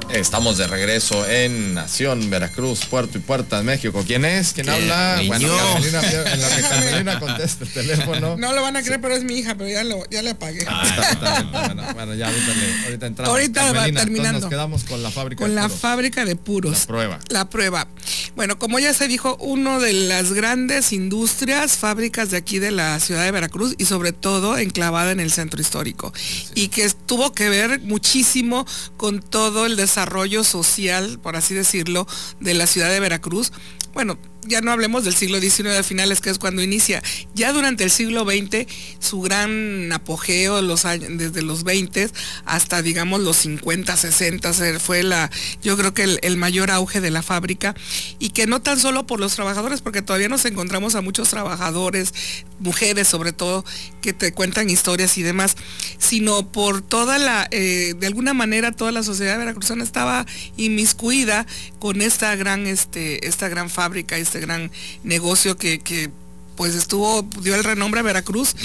Estamos 0.09 0.57
de 0.57 0.67
regreso 0.67 1.27
en 1.27 1.73
Nación, 1.73 2.29
Veracruz, 2.29 2.85
Puerto 2.85 3.17
y 3.17 3.21
Puerta, 3.21 3.61
México. 3.61 4.03
¿Quién 4.07 4.23
es? 4.23 4.53
¿Quién 4.53 4.69
habla? 4.69 5.21
Bueno, 5.27 5.49
Carmelina, 5.49 6.01
en 6.33 6.41
lo 6.41 6.49
que 6.49 6.61
Carmelina 6.61 7.19
contesta 7.19 7.65
el 7.65 7.73
teléfono. 7.73 8.37
No 8.37 8.53
lo 8.53 8.61
van 8.61 8.77
a 8.77 8.83
creer, 8.83 9.01
pero 9.01 9.15
es 9.15 9.25
mi 9.25 9.35
hija, 9.39 9.55
pero 9.55 9.69
ya, 9.69 9.83
lo, 9.83 10.09
ya 10.09 10.21
le 10.21 10.29
apagué. 10.29 10.65
Ah, 10.67 11.91
bueno, 11.93 12.15
ya 12.15 12.27
ahorita, 12.27 12.53
le, 12.53 12.85
ahorita 12.85 13.07
entramos. 13.07 13.33
Ahorita 13.33 13.73
va 13.73 13.83
terminando. 13.85 14.39
Nos 14.39 14.49
quedamos 14.49 14.83
con 14.85 15.03
la 15.03 15.11
fábrica 15.11 15.43
Con 15.43 15.55
la 15.55 15.67
fábrica 15.67 16.23
de 16.23 16.35
puros. 16.37 16.79
La 16.79 16.87
prueba. 16.87 17.19
La 17.29 17.49
prueba. 17.49 17.87
Bueno, 18.35 18.57
como 18.57 18.79
ya 18.79 18.93
se 18.93 19.07
dijo, 19.09 19.35
uno 19.41 19.81
de 19.81 19.91
las 19.91 20.31
grandes 20.31 20.93
industrias, 20.93 21.73
fábricas 21.73 22.31
de 22.31 22.37
aquí 22.37 22.59
de 22.59 22.71
la 22.71 22.99
ciudad 23.01 23.23
de 23.23 23.31
Veracruz 23.31 23.75
y 23.77 23.85
sobre 23.85 24.13
todo 24.13 24.57
enclavada 24.57 25.11
en 25.11 25.19
el 25.19 25.31
centro 25.31 25.59
histórico. 25.59 26.13
Y 26.55 26.69
que 26.69 26.89
tuvo 27.05 27.33
que 27.33 27.49
ver 27.49 27.81
muchísimo 27.81 28.65
con 28.95 29.21
todo 29.21 29.65
el 29.65 29.75
desarrollo 29.75 29.96
desarrollo 29.97 30.43
social, 30.43 31.19
por 31.19 31.35
así 31.35 31.55
decirlo, 31.55 32.05
de 32.39 32.53
la 32.53 32.67
ciudad 32.67 32.91
de 32.91 32.99
Veracruz. 32.99 33.51
Bueno, 33.95 34.19
ya 34.47 34.61
no 34.61 34.71
hablemos 34.71 35.03
del 35.03 35.15
siglo 35.15 35.39
XIX 35.39 35.69
de 35.69 35.83
finales, 35.83 36.21
que 36.21 36.29
es 36.29 36.39
cuando 36.39 36.61
inicia. 36.61 37.01
Ya 37.33 37.53
durante 37.53 37.83
el 37.83 37.91
siglo 37.91 38.23
XX, 38.23 38.65
su 38.99 39.21
gran 39.21 39.91
apogeo 39.91 40.61
desde 40.61 41.41
los 41.41 41.63
20 41.63 42.09
hasta, 42.45 42.81
digamos, 42.81 43.21
los 43.21 43.37
50, 43.37 43.95
60, 43.95 44.53
fue 44.79 45.03
la, 45.03 45.29
yo 45.61 45.77
creo 45.77 45.93
que 45.93 46.19
el, 46.21 46.37
mayor 46.37 46.71
auge 46.71 47.01
de 47.01 47.11
la 47.11 47.21
fábrica. 47.21 47.75
Y 48.19 48.29
que 48.29 48.47
no 48.47 48.61
tan 48.61 48.79
solo 48.79 49.05
por 49.05 49.19
los 49.19 49.35
trabajadores, 49.35 49.81
porque 49.81 50.01
todavía 50.01 50.29
nos 50.29 50.45
encontramos 50.45 50.95
a 50.95 51.01
muchos 51.01 51.29
trabajadores, 51.29 52.13
mujeres 52.59 53.07
sobre 53.07 53.33
todo, 53.33 53.65
que 54.01 54.13
te 54.13 54.31
cuentan 54.33 54.69
historias 54.69 55.17
y 55.17 55.23
demás, 55.23 55.55
sino 55.97 56.51
por 56.51 56.81
toda 56.81 57.17
la, 57.17 57.47
eh, 57.51 57.95
de 57.97 58.07
alguna 58.07 58.33
manera, 58.33 58.71
toda 58.71 58.91
la 58.91 59.03
sociedad 59.03 59.37
veracruzana 59.37 59.83
estaba 59.83 60.25
inmiscuida 60.55 61.45
con 61.79 62.01
esta 62.01 62.35
gran, 62.35 62.67
este, 62.67 63.27
esta 63.27 63.49
gran 63.49 63.69
fábrica, 63.69 64.17
este 64.17 64.36
gran 64.39 64.71
negocio 65.03 65.57
que, 65.57 65.79
que 65.79 66.09
pues 66.57 66.73
estuvo, 66.73 67.21
dio 67.41 67.55
el 67.55 67.63
renombre 67.63 68.01
a 68.01 68.03
Veracruz. 68.03 68.55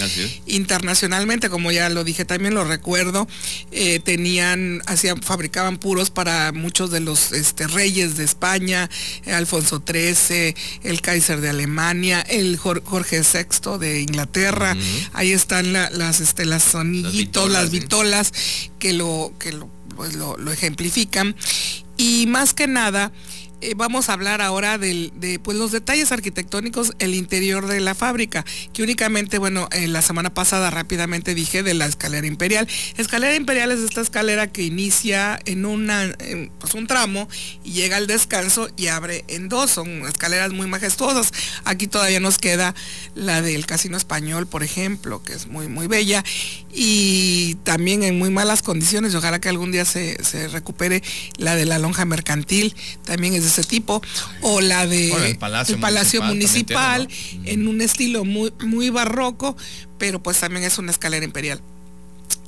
Internacionalmente, 0.47 1.51
como 1.51 1.71
ya 1.71 1.91
lo 1.91 2.03
dije, 2.03 2.25
también 2.25 2.55
lo 2.55 2.65
recuerdo, 2.65 3.29
eh, 3.71 4.01
tenían, 4.03 4.83
hacían, 4.87 5.23
fabricaban 5.23 5.77
puros 5.77 6.11
para 6.11 6.53
muchos 6.53 6.91
de 6.91 7.01
los 7.01 7.33
este, 7.33 7.69
reyes 7.69 8.17
de 8.17 8.25
España, 8.25 8.89
Alfonso 9.27 9.83
XIII, 9.87 10.55
el 10.83 11.03
Kaiser 11.03 11.41
de 11.43 11.51
Alemania, 11.51 12.23
el 12.23 12.57
Jorge 12.57 13.21
VI 13.21 13.79
de 13.79 14.01
Inglaterra, 14.01 14.75
ahí 15.13 15.33
están 15.33 15.75
las, 15.75 16.21
este, 16.21 16.47
las 16.47 16.65
sonillitos, 16.65 17.51
las 17.51 17.71
vitolas, 17.71 18.33
que 18.79 18.95
lo, 18.95 19.35
que 19.39 19.53
lo, 19.53 19.69
pues 19.95 20.15
lo, 20.15 20.39
lo 20.39 20.51
ejemplifican. 20.51 21.37
Y 21.99 22.25
más 22.27 22.55
que 22.55 22.67
nada, 22.67 23.13
eh, 23.63 23.75
vamos 23.77 24.09
a 24.09 24.15
hablar 24.15 24.43
ahora 24.43 24.77
de 24.77 25.41
pues, 25.43 25.57
los 25.57 25.73
detalles 25.73 26.13
arquitectónicos, 26.13 26.95
el 26.99 27.15
interior 27.15 27.67
de 27.67 27.81
la 27.81 27.95
fábrica, 27.95 28.45
que 28.73 28.83
únicamente, 28.83 29.39
bueno, 29.39 29.69
en 29.73 29.93
la 29.93 30.03
semana 30.03 30.35
pasada 30.35 30.71
rápidamente 30.71 31.35
dije 31.35 31.63
de 31.63 31.75
la 31.75 31.87
escalera 31.87 32.27
imperial. 32.27 32.69
Escalera 32.97 33.35
imperial 33.37 33.71
es 33.71 33.81
esta 33.81 34.01
escalera 34.01 34.49
que 34.49 34.63
inicia 34.63 35.39
en, 35.45 35.65
una, 35.65 36.13
pues, 36.59 36.75
un 36.75 36.87
tramo 36.87 37.29
y 37.65 37.73
llega 37.73 37.97
al 37.97 38.07
descanso 38.07 38.69
y 38.77 38.89
abre 38.89 39.25
en 39.29 39.49
dos. 39.49 39.71
Son 39.71 40.07
escaleras 40.09 40.53
muy 40.53 40.67
majestuosas. 40.67 41.33
Aquí 41.65 41.87
todavía 41.87 42.21
nos 42.21 42.39
queda 42.39 42.75
la 43.15 43.43
del 43.43 43.67
Casino 43.67 43.97
Español, 43.97 44.47
por 44.47 44.63
ejemplo, 44.63 45.23
que 45.23 45.35
es 45.35 45.47
muy, 45.47 45.69
muy 45.69 45.87
bella 45.87 46.25
y 46.73 47.57
también 47.65 48.03
en 48.03 48.19
muy 48.19 48.31
malas 48.31 48.63
condiciones. 48.63 49.15
ojalá 49.15 49.41
que 49.41 49.49
algún 49.49 49.73
día 49.73 49.85
se, 49.85 50.23
se 50.25 50.49
recupere 50.49 51.03
la 51.37 51.55
de 51.55 51.67
la 51.67 51.79
lonja 51.79 52.05
mercantil, 52.05 52.75
también 53.05 53.35
es 53.35 53.45
ese 53.45 53.65
tipo, 53.65 54.03
o 54.41 54.61
la 54.61 54.87
de 54.87 55.13
el 55.13 55.39
Palacio, 55.79 56.23
Municipal, 56.23 57.09
en 57.45 57.69
un 57.69 57.81
estilo 57.81 58.25
muy, 58.25 58.53
muy 58.65 58.91
barroco, 58.91 59.57
pero 59.99 60.23
pues 60.23 60.39
también 60.39 60.65
es 60.65 60.79
una 60.79 60.91
escalera 60.91 61.25
imperial. 61.25 61.61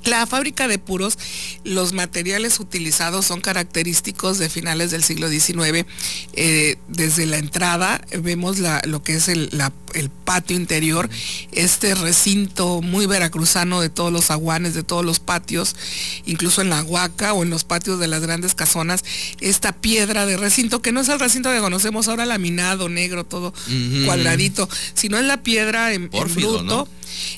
La 0.05 0.27
fábrica 0.27 0.69
de 0.69 0.79
puros, 0.79 1.19
los 1.65 1.93
materiales 1.93 2.61
utilizados 2.61 3.27
son 3.27 3.41
característicos 3.41 4.39
de 4.39 4.51
finales 4.51 4.91
del 4.91 5.03
siglo 5.03 5.29
XIX. 5.29 5.87
Eh, 6.35 6.77
desde 6.89 7.27
la 7.27 7.39
entrada 7.39 8.05
vemos 8.21 8.59
lo 8.59 9.03
que 9.03 9.15
es 9.15 9.29
el, 9.29 9.51
patio 10.25 10.57
interior, 10.57 11.09
este 11.53 11.95
recinto 11.95 12.83
muy 12.83 13.07
veracruzano 13.07 13.81
de 13.81 13.89
todos 13.89 14.13
los 14.13 14.31
aguanes, 14.31 14.75
de 14.75 14.83
todos 14.83 15.05
los 15.05 15.21
patios, 15.21 15.77
incluso 16.27 16.61
en 16.63 16.71
la 16.71 16.83
huaca 16.83 17.33
o 17.33 17.43
en 17.43 17.51
los 17.51 17.65
patios 17.65 17.99
de 18.01 18.09
las 18.09 18.23
grandes 18.23 18.55
casonas, 18.55 19.05
esta 19.41 19.73
piedra 19.73 20.27
de 20.27 20.37
recinto, 20.37 20.83
que 20.83 20.93
no 20.93 21.01
es 21.01 21.09
el 21.09 21.21
recinto 21.21 21.51
que 21.51 21.61
conocemos 21.61 22.09
ahora 22.09 22.27
laminado, 22.27 22.89
negro, 22.89 23.25
todo 23.25 23.55
cuadradito, 24.05 24.69
sino 24.95 25.19
es 25.19 25.25
la 25.25 25.43
piedra 25.43 25.93
en, 25.93 26.11
bruto. 26.11 26.89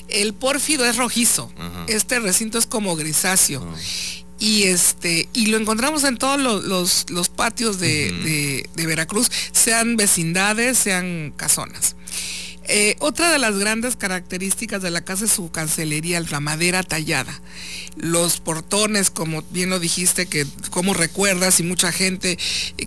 El 0.07 0.33
pórfido 0.33 0.85
es 0.85 0.97
rojizo. 0.97 1.51
Este 1.87 2.19
recinto 2.19 2.56
es 2.57 2.65
como 2.65 2.95
grisáceo. 2.95 3.65
Y 4.39 4.63
este, 4.63 5.29
y 5.33 5.47
lo 5.47 5.57
encontramos 5.57 6.03
en 6.03 6.17
todos 6.17 6.39
los, 6.63 7.29
patios 7.29 7.79
de, 7.79 8.67
de 8.73 8.85
Veracruz, 8.85 9.31
sean 9.51 9.95
vecindades, 9.95 10.77
sean 10.77 11.33
casonas. 11.35 11.95
Eh, 12.69 12.95
otra 12.99 13.31
de 13.31 13.39
las 13.39 13.57
grandes 13.57 13.95
características 13.95 14.81
de 14.81 14.91
la 14.91 15.01
casa 15.01 15.25
es 15.25 15.31
su 15.31 15.51
cancelería, 15.51 16.19
la 16.19 16.39
madera 16.39 16.83
tallada. 16.83 17.41
Los 17.95 18.39
portones, 18.39 19.09
como 19.09 19.41
bien 19.51 19.69
lo 19.69 19.79
dijiste, 19.79 20.25
que 20.25 20.45
como 20.69 20.93
recuerdas, 20.93 21.59
y 21.59 21.63
mucha 21.63 21.91
gente 21.91 22.37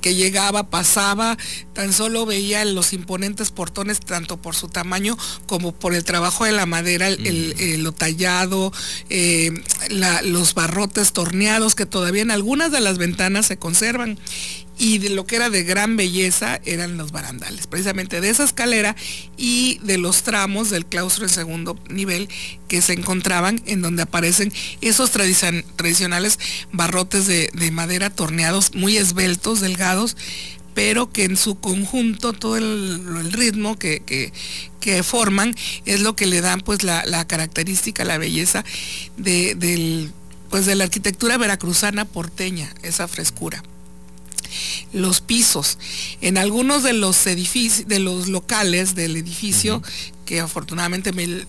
que 0.03 0.15
llegaba, 0.15 0.71
pasaba, 0.71 1.39
tan 1.73 1.93
solo 1.93 2.27
veía 2.27 2.65
los 2.65 2.93
imponentes 2.93 3.51
portones, 3.51 4.01
tanto 4.01 4.37
por 4.37 4.55
su 4.55 4.69
tamaño 4.69 5.17
como 5.47 5.73
por 5.73 5.95
el 5.95 6.05
trabajo 6.05 6.45
de 6.45 6.53
la 6.53 6.67
madera, 6.67 7.09
el, 7.09 7.83
lo 7.83 7.93
tallado, 7.93 8.73
eh, 9.09 9.51
los 10.25 10.55
barrotes 10.55 11.13
torneados 11.13 11.75
que 11.75 11.87
todavía 11.87 12.23
en 12.23 12.31
algunas 12.31 12.71
de 12.71 12.81
las 12.81 12.99
ventanas 12.99 13.47
se 13.47 13.57
conservan 13.57 14.19
y 14.81 14.97
de 14.97 15.11
lo 15.11 15.27
que 15.27 15.37
era 15.37 15.51
de 15.51 15.63
gran 15.63 15.99
belleza 15.99 16.59
eran 16.65 16.97
los 16.97 17.13
barandales, 17.13 17.67
precisamente 17.67 18.23
de 18.23 18.31
esa 18.31 18.45
escalera 18.45 18.97
y 19.37 19.79
de 19.83 19.99
los 19.99 20.23
tramos 20.23 20.71
del 20.71 20.87
claustro 20.87 21.27
en 21.27 21.31
segundo 21.31 21.79
nivel 21.91 22.31
que 22.67 22.81
se 22.81 22.95
encontraban 22.95 23.61
en 23.67 23.83
donde 23.83 24.05
aparecen 24.05 24.51
esos 24.81 25.11
tradicionales 25.11 26.39
barrotes 26.73 27.27
de, 27.27 27.71
madera 27.71 28.09
torneados 28.09 28.75
muy 28.75 28.97
esbeltos, 28.97 29.61
delgados, 29.61 30.17
pero 30.75 31.13
que 31.13 31.25
en 31.25 31.37
su 31.37 31.61
conjunto 31.61 32.33
todo 32.33 32.57
el, 32.57 33.33
ritmo 33.33 33.79
que, 33.79 34.33
forman 35.05 35.55
es 35.85 36.01
lo 36.01 36.17
que 36.17 36.25
le 36.25 36.41
dan 36.41 36.63
pues 36.63 36.85
la, 36.85 37.27
característica, 37.27 38.07
la 38.07 38.17
belleza 38.17 38.65
de, 39.19 40.09
pues, 40.49 40.65
de 40.65 40.75
la 40.75 40.85
arquitectura 40.85 41.37
veracruzana 41.37 42.07
porteña, 42.07 42.73
esa 42.83 43.09
frescura 43.09 43.63
los 44.92 45.20
pisos. 45.20 45.78
En 46.20 46.38
algunos 46.38 46.82
de 46.82 46.92
los 46.92 47.26
edificios, 47.26 47.88
de 47.88 47.99
los 47.99 48.28
locales 48.28 48.94
del 48.94 49.16
edificio, 49.16 49.82
que 50.25 50.40
afortunadamente 50.40 51.12
me 51.12 51.47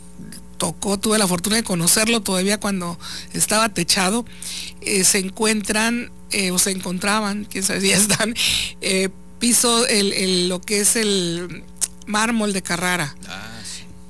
tocó, 0.57 0.99
tuve 0.99 1.17
la 1.17 1.27
fortuna 1.27 1.55
de 1.55 1.63
conocerlo 1.63 2.21
todavía 2.21 2.59
cuando 2.59 2.99
estaba 3.33 3.69
techado, 3.69 4.25
eh, 4.81 5.03
se 5.03 5.17
encuentran 5.17 6.11
eh, 6.29 6.51
o 6.51 6.59
se 6.59 6.71
encontraban, 6.71 7.45
quién 7.45 7.63
sabe 7.63 7.81
si 7.81 7.91
están, 7.91 8.35
eh, 8.81 9.09
piso, 9.39 9.87
el, 9.87 10.49
lo 10.49 10.61
que 10.61 10.81
es 10.81 10.95
el 10.95 11.63
mármol 12.05 12.53
de 12.53 12.61
Carrara. 12.61 13.15
Ah, 13.27 13.59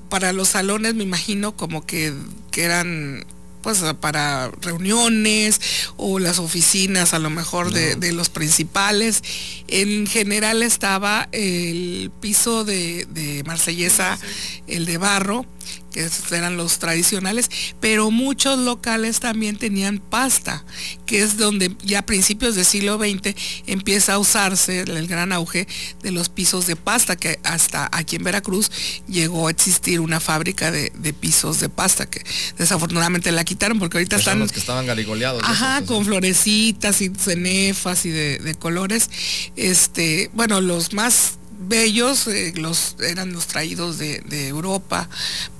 Para 0.09 0.33
los 0.33 0.49
salones 0.49 0.93
me 0.93 1.03
imagino 1.03 1.55
como 1.55 1.85
que, 1.85 2.13
que 2.51 2.63
eran 2.63 3.25
pues 3.61 3.83
para 3.99 4.51
reuniones 4.61 5.59
o 5.97 6.19
las 6.19 6.39
oficinas 6.39 7.13
a 7.13 7.19
lo 7.19 7.29
mejor 7.29 7.71
de, 7.71 8.11
los 8.11 8.29
principales. 8.29 9.23
En 9.67 10.05
general 10.07 10.63
estaba 10.63 11.29
el 11.31 12.11
piso 12.19 12.65
de, 12.65 13.05
de 13.09 13.43
Marsellesa, 13.45 14.19
el 14.67 14.85
de 14.85 14.97
barro, 14.97 15.45
que 15.91 16.09
eran 16.31 16.57
los 16.57 16.79
tradicionales, 16.79 17.49
pero 17.79 18.09
muchos 18.11 18.57
locales 18.59 19.19
también 19.19 19.57
tenían 19.57 19.99
pasta, 19.99 20.63
que 21.05 21.21
es 21.21 21.37
donde 21.37 21.75
ya 21.83 21.99
a 21.99 22.05
principios 22.05 22.55
del 22.55 22.65
siglo 22.65 22.97
XX 22.97 23.35
empieza 23.67 24.13
a 24.13 24.19
usarse 24.19 24.81
el 24.81 25.07
gran 25.07 25.33
auge 25.33 25.67
de 26.01 26.11
los 26.11 26.29
pisos 26.29 26.67
de 26.67 26.75
pasta, 26.75 27.15
que 27.15 27.39
hasta 27.43 27.89
aquí 27.91 28.15
en 28.15 28.23
Veracruz 28.23 28.71
llegó 29.07 29.47
a 29.47 29.51
existir 29.51 29.99
una 29.99 30.19
fábrica 30.19 30.71
de, 30.71 30.91
pisos 31.19 31.59
de 31.59 31.69
pasta, 31.69 32.09
que 32.09 32.23
desafortunadamente 32.57 33.31
la 33.31 33.43
quitaron 33.43 33.77
porque 33.77 33.97
ahorita 33.97 34.15
están... 34.15 34.39
los 34.39 34.51
que 34.51 34.59
estaban 34.59 34.85
garigoleados. 34.85 35.43
Ajá, 35.43 35.83
con 35.85 36.05
florecitas 36.05 37.01
y 37.01 37.09
cenefas 37.09 38.05
y 38.05 38.09
de, 38.09 38.39
de 38.39 38.55
colores. 38.55 39.09
Este, 39.55 40.31
bueno, 40.33 40.61
los 40.61 40.93
más 40.93 41.40
bellos, 41.67 42.27
eh, 42.27 42.53
los, 42.55 42.95
eran 42.99 43.33
los 43.33 43.47
traídos 43.47 43.97
de, 43.97 44.21
Europa, 44.47 45.09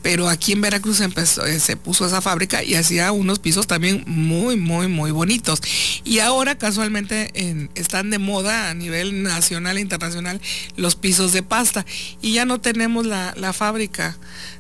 pero 0.02 0.28
aquí 0.28 0.54
en 0.54 0.62
Veracruz 0.62 1.02
empezó, 1.02 1.46
eh, 1.46 1.60
se 1.60 1.78
puso 1.78 2.06
esa 2.06 2.22
fábrica 2.22 2.64
y 2.64 2.76
hacía 2.76 3.12
unos 3.12 3.40
pisos 3.40 3.68
también 3.68 4.04
muy, 4.08 4.58
muy, 4.58 4.88
muy 4.88 5.12
bonitos. 5.12 5.62
Y 6.04 6.20
ahora 6.20 6.58
casualmente 6.58 7.32
están 7.76 8.10
de 8.10 8.18
moda 8.18 8.70
a 8.70 8.74
nivel 8.74 9.24
nacional 9.24 9.78
e 9.78 9.82
internacional 9.82 10.42
los 10.76 10.96
pisos 10.96 11.32
de 11.32 11.44
pasta. 11.44 11.86
Y 12.22 12.34
ya 12.34 12.46
no 12.46 12.60
tenemos 12.60 13.06
la, 13.06 13.54
fábrica 13.54 14.18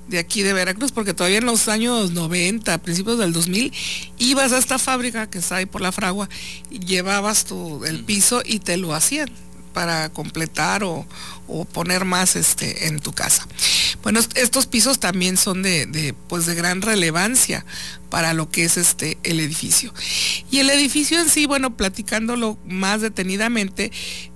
de 0.08 0.20
aquí 0.20 0.44
de 0.44 0.54
Veracruz, 0.54 0.92
porque 0.92 1.14
todavía 1.14 1.38
en 1.38 1.46
los 1.46 1.68
años 1.70 2.12
90, 2.12 2.78
principios 2.80 3.18
del 3.18 3.34
2000, 3.34 3.72
ibas 4.20 4.52
a 4.52 4.58
esta 4.58 4.78
fábrica 4.78 5.30
que 5.30 5.40
está 5.40 5.58
ahí 5.58 5.66
por 5.66 5.82
la 5.82 5.92
fragua, 5.92 6.30
llevabas 6.70 7.46
tu, 7.46 7.86
el 7.86 8.04
piso 8.04 8.42
y 8.46 8.60
te 8.60 8.78
lo 8.78 8.94
hacían 8.94 9.30
para 9.74 10.10
completar 10.10 10.84
o, 10.84 11.06
poner 11.74 12.06
más 12.06 12.38
este, 12.38 12.88
en 12.88 13.02
tu 13.02 13.12
casa. 13.12 13.46
Bueno, 14.04 14.22
estos 14.36 14.68
pisos 14.68 15.00
también 15.00 15.36
son 15.36 15.64
de, 15.64 16.16
pues 16.30 16.46
de 16.46 16.56
gran 16.56 16.82
relevancia 16.82 17.66
para 18.12 18.34
lo 18.34 18.50
que 18.50 18.66
es 18.66 18.78
este, 18.78 19.18
el 19.24 19.40
edificio. 19.40 19.92
Y 20.52 20.60
el 20.60 20.70
edificio 20.70 21.20
en 21.20 21.30
sí, 21.30 21.48
bueno, 21.48 21.76
platicándolo 21.76 22.60
más 22.68 23.02
detenidamente, 23.02 23.92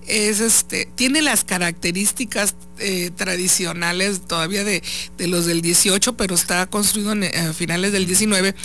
es 0.07 0.39
este, 0.39 0.87
tiene 0.95 1.21
las 1.21 1.43
características 1.43 2.55
eh, 2.79 3.11
tradicionales 3.15 4.21
todavía 4.27 4.63
de, 4.63 4.81
los 5.19 5.45
del 5.45 5.61
18, 5.61 6.15
pero 6.15 6.35
está 6.35 6.65
construido 6.67 7.11
en, 7.11 7.23
a 7.23 7.53
finales 7.53 7.91
del 7.91 8.05
19, 8.05 8.55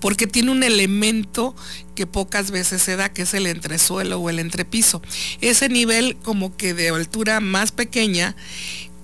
porque 0.00 0.26
tiene 0.26 0.50
un 0.50 0.62
elemento 0.62 1.54
que 1.94 2.06
pocas 2.06 2.50
veces 2.50 2.82
se 2.82 2.96
da, 2.96 3.12
que 3.12 3.22
es 3.22 3.34
el 3.34 3.46
entresuelo 3.46 4.18
o 4.18 4.30
el 4.30 4.38
entrepiso. 4.38 5.02
Ese 5.40 5.68
nivel 5.68 6.16
como 6.16 6.56
que 6.56 6.74
de 6.74 6.88
altura 6.88 7.40
más 7.40 7.70
pequeña 7.70 8.34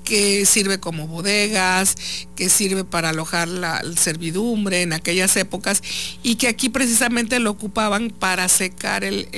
que 0.05 0.45
sirve 0.47 0.81
como 0.81 1.07
bodegas, 1.07 1.97
que 2.37 2.49
sirve 2.49 2.85
para 2.85 3.11
alojar 3.11 3.49
la 3.49 3.83
servidumbre 3.97 4.83
en 4.83 4.93
aquellas 4.93 5.37
épocas 5.37 5.83
y 6.23 6.37
que 6.37 6.49
aquí 6.49 6.69
precisamente 6.69 7.39
lo 7.39 7.51
ocupaban 7.51 8.11
para 8.11 8.49
secar 8.49 9.05
el, 9.05 9.29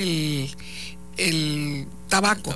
el, 1.17 1.87
tabaco, 2.09 2.55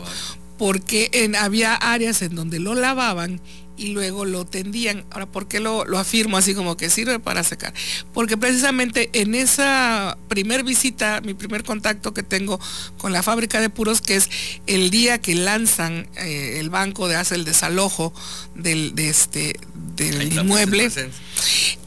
porque 0.57 1.09
en, 1.13 1.35
había 1.35 1.75
áreas 1.75 2.21
en 2.21 2.35
donde 2.35 2.59
lo 2.59 2.75
lavaban 2.75 3.41
y 3.77 3.89
luego 3.89 4.25
lo 4.25 4.45
tendían. 4.45 5.05
Ahora, 5.11 5.27
¿por 5.27 5.47
qué 5.47 5.59
lo, 5.59 5.83
afirmo 5.97 6.37
así 6.37 6.53
como 6.53 6.75
que 6.75 6.89
sirve 6.89 7.19
para 7.19 7.43
secar? 7.43 7.73
Porque 8.13 8.37
precisamente 8.37 9.09
en 9.13 9.35
esa 9.35 10.17
primer 10.27 10.63
visita, 10.63 11.21
mi 11.21 11.33
primer 11.33 11.63
contacto 11.63 12.13
que 12.13 12.23
tengo 12.23 12.59
con 12.97 13.13
la 13.13 13.23
fábrica 13.23 13.61
de 13.61 13.69
puros, 13.69 14.01
que 14.01 14.15
es 14.15 14.29
el 14.65 14.89
día 14.89 15.19
que 15.19 15.35
lanzan 15.35 16.09
eh, 16.17 16.57
el 16.59 16.69
banco 16.69 17.07
de 17.07 17.15
hace 17.15 17.35
el 17.35 17.45
desalojo 17.45 18.13
del, 18.55 18.95
de 18.95 19.09
este, 19.09 19.59
del 20.05 20.33
inmueble. 20.33 20.89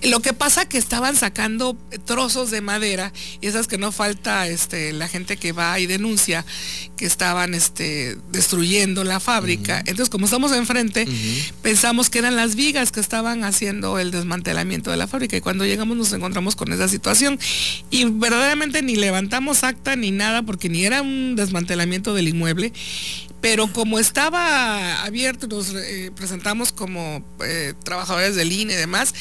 Lo 0.03 0.21
que 0.21 0.33
pasa 0.33 0.67
que 0.67 0.79
estaban 0.79 1.17
sacando 1.17 1.77
trozos 2.07 2.51
de 2.51 2.61
madera, 2.61 3.13
y 3.41 3.47
esas 3.47 3.67
que 3.67 3.79
no 3.79 3.93
falta 3.93 4.47
este, 4.49 4.93
la 4.93 5.09
gente 5.09 5.37
que 5.37 5.53
va 5.53 5.79
y 5.79 5.87
denuncia 5.87 6.45
que 6.97 7.05
estaban 7.05 7.55
este, 7.55 8.17
destruyendo 8.31 9.05
la 9.05 9.21
fábrica. 9.21 9.81
Entonces, 9.81 10.09
como 10.09 10.25
estamos 10.25 10.53
enfrente, 10.53 11.07
pensamos 11.63 12.09
que 12.09 12.19
eran 12.19 12.37
las 12.37 12.55
vigas 12.55 12.93
que 12.93 13.01
estaban 13.01 13.45
haciendo 13.45 13.99
el 13.99 14.11
desmantelamiento 14.11 14.91
de 14.91 14.97
la 14.97 15.07
fábrica. 15.07 15.37
Y 15.37 15.41
cuando 15.41 15.65
llegamos 15.65 15.97
nos 15.97 16.13
encontramos 16.13 16.57
con 16.57 16.73
esa 16.73 16.89
situación. 16.89 17.39
Y 17.91 18.05
verdaderamente 18.05 18.83
ni 18.83 18.97
levantamos 18.97 19.65
acta 19.65 19.97
ni 19.97 20.11
nada, 20.11 20.43
porque 20.43 20.69
ni 20.69 20.85
era 20.85 21.03
un 21.03 21.37
desmantelamiento 21.37 22.15
del 22.15 22.29
inmueble 22.29 22.73
pero 23.41 23.73
como 23.73 23.99
estaba 23.99 25.03
abierto, 25.03 25.47
nos 25.47 25.75
eh, 25.75 26.11
presentamos 26.15 26.73
como 26.73 27.25
eh, 27.45 27.75
trabajadores 27.85 28.37
del 28.37 28.53
INE 28.53 28.75
y 28.75 28.77
demás, 28.77 29.15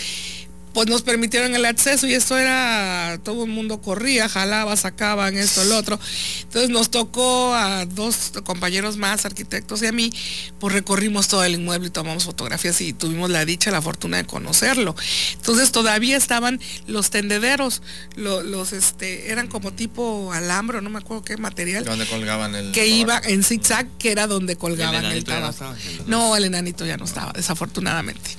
pues 0.73 0.87
nos 0.87 1.01
permitieron 1.01 1.55
el 1.55 1.65
acceso 1.65 2.07
y 2.07 2.13
eso 2.13 2.37
era, 2.37 3.19
todo 3.23 3.45
el 3.45 3.49
mundo 3.49 3.81
corría, 3.81 4.29
jalaba, 4.29 4.75
sacaban 4.75 5.37
esto, 5.37 5.61
el 5.61 5.71
otro. 5.71 5.99
Entonces 6.43 6.69
nos 6.69 6.91
tocó 6.91 7.53
a 7.55 7.85
dos 7.85 8.33
compañeros 8.43 8.97
más, 8.97 9.25
arquitectos 9.25 9.81
y 9.81 9.87
a 9.87 9.91
mí, 9.91 10.11
pues 10.59 10.73
recorrimos 10.73 11.27
todo 11.27 11.43
el 11.43 11.55
inmueble 11.55 11.87
y 11.87 11.91
tomamos 11.91 12.25
fotografías 12.25 12.79
y 12.81 12.93
tuvimos 12.93 13.29
la 13.29 13.45
dicha, 13.45 13.71
la 13.71 13.81
fortuna 13.81 14.17
de 14.17 14.25
conocerlo. 14.25 14.95
Entonces 15.33 15.71
todavía 15.71 16.17
estaban 16.17 16.59
los 16.87 17.09
tendederos, 17.09 17.81
los, 18.15 18.73
este, 18.73 19.31
eran 19.31 19.47
como 19.47 19.73
tipo 19.73 20.31
alambro, 20.33 20.81
no 20.81 20.89
me 20.89 20.99
acuerdo 20.99 21.23
qué 21.23 21.37
material. 21.37 21.83
Donde 21.83 22.05
colgaban 22.05 22.55
el. 22.55 22.71
Que 22.71 22.87
iba 22.87 23.19
en 23.23 23.43
zigzag, 23.43 23.87
que 23.97 24.11
era 24.11 24.27
donde 24.27 24.55
colgaban 24.55 25.05
el, 25.05 25.23
tabaco. 25.23 25.73
No, 26.07 26.35
el 26.35 26.45
enanito 26.45 26.85
ya 26.85 26.97
no 26.97 27.05
estaba, 27.05 27.31
desafortunadamente. 27.33 28.31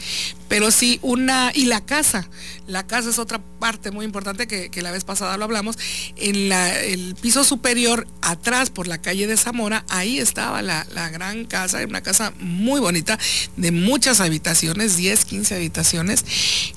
Pero 0.48 0.70
sí, 0.70 0.98
una, 1.02 1.52
y 1.54 1.66
la 1.66 1.84
casa, 1.84 2.19
la 2.66 2.86
casa 2.86 3.10
es 3.10 3.18
otra 3.18 3.40
parte 3.58 3.90
muy 3.90 4.04
importante 4.04 4.46
que, 4.46 4.82
la 4.82 4.90
vez 4.90 5.04
pasada 5.04 5.36
lo 5.36 5.44
hablamos. 5.44 5.76
En 6.16 6.52
el 6.52 7.14
piso 7.20 7.44
superior, 7.44 8.06
atrás 8.22 8.70
por 8.70 8.86
la 8.86 8.98
calle 8.98 9.26
de 9.26 9.36
Zamora, 9.36 9.84
ahí 9.88 10.18
estaba 10.18 10.62
la, 10.62 10.84
gran 11.10 11.44
casa, 11.44 11.84
una 11.86 12.02
casa 12.02 12.32
muy 12.38 12.80
bonita, 12.80 13.18
de 13.56 13.72
muchas 13.72 14.20
habitaciones, 14.20 14.96
10, 14.96 15.24
15 15.24 15.54
habitaciones, 15.54 16.24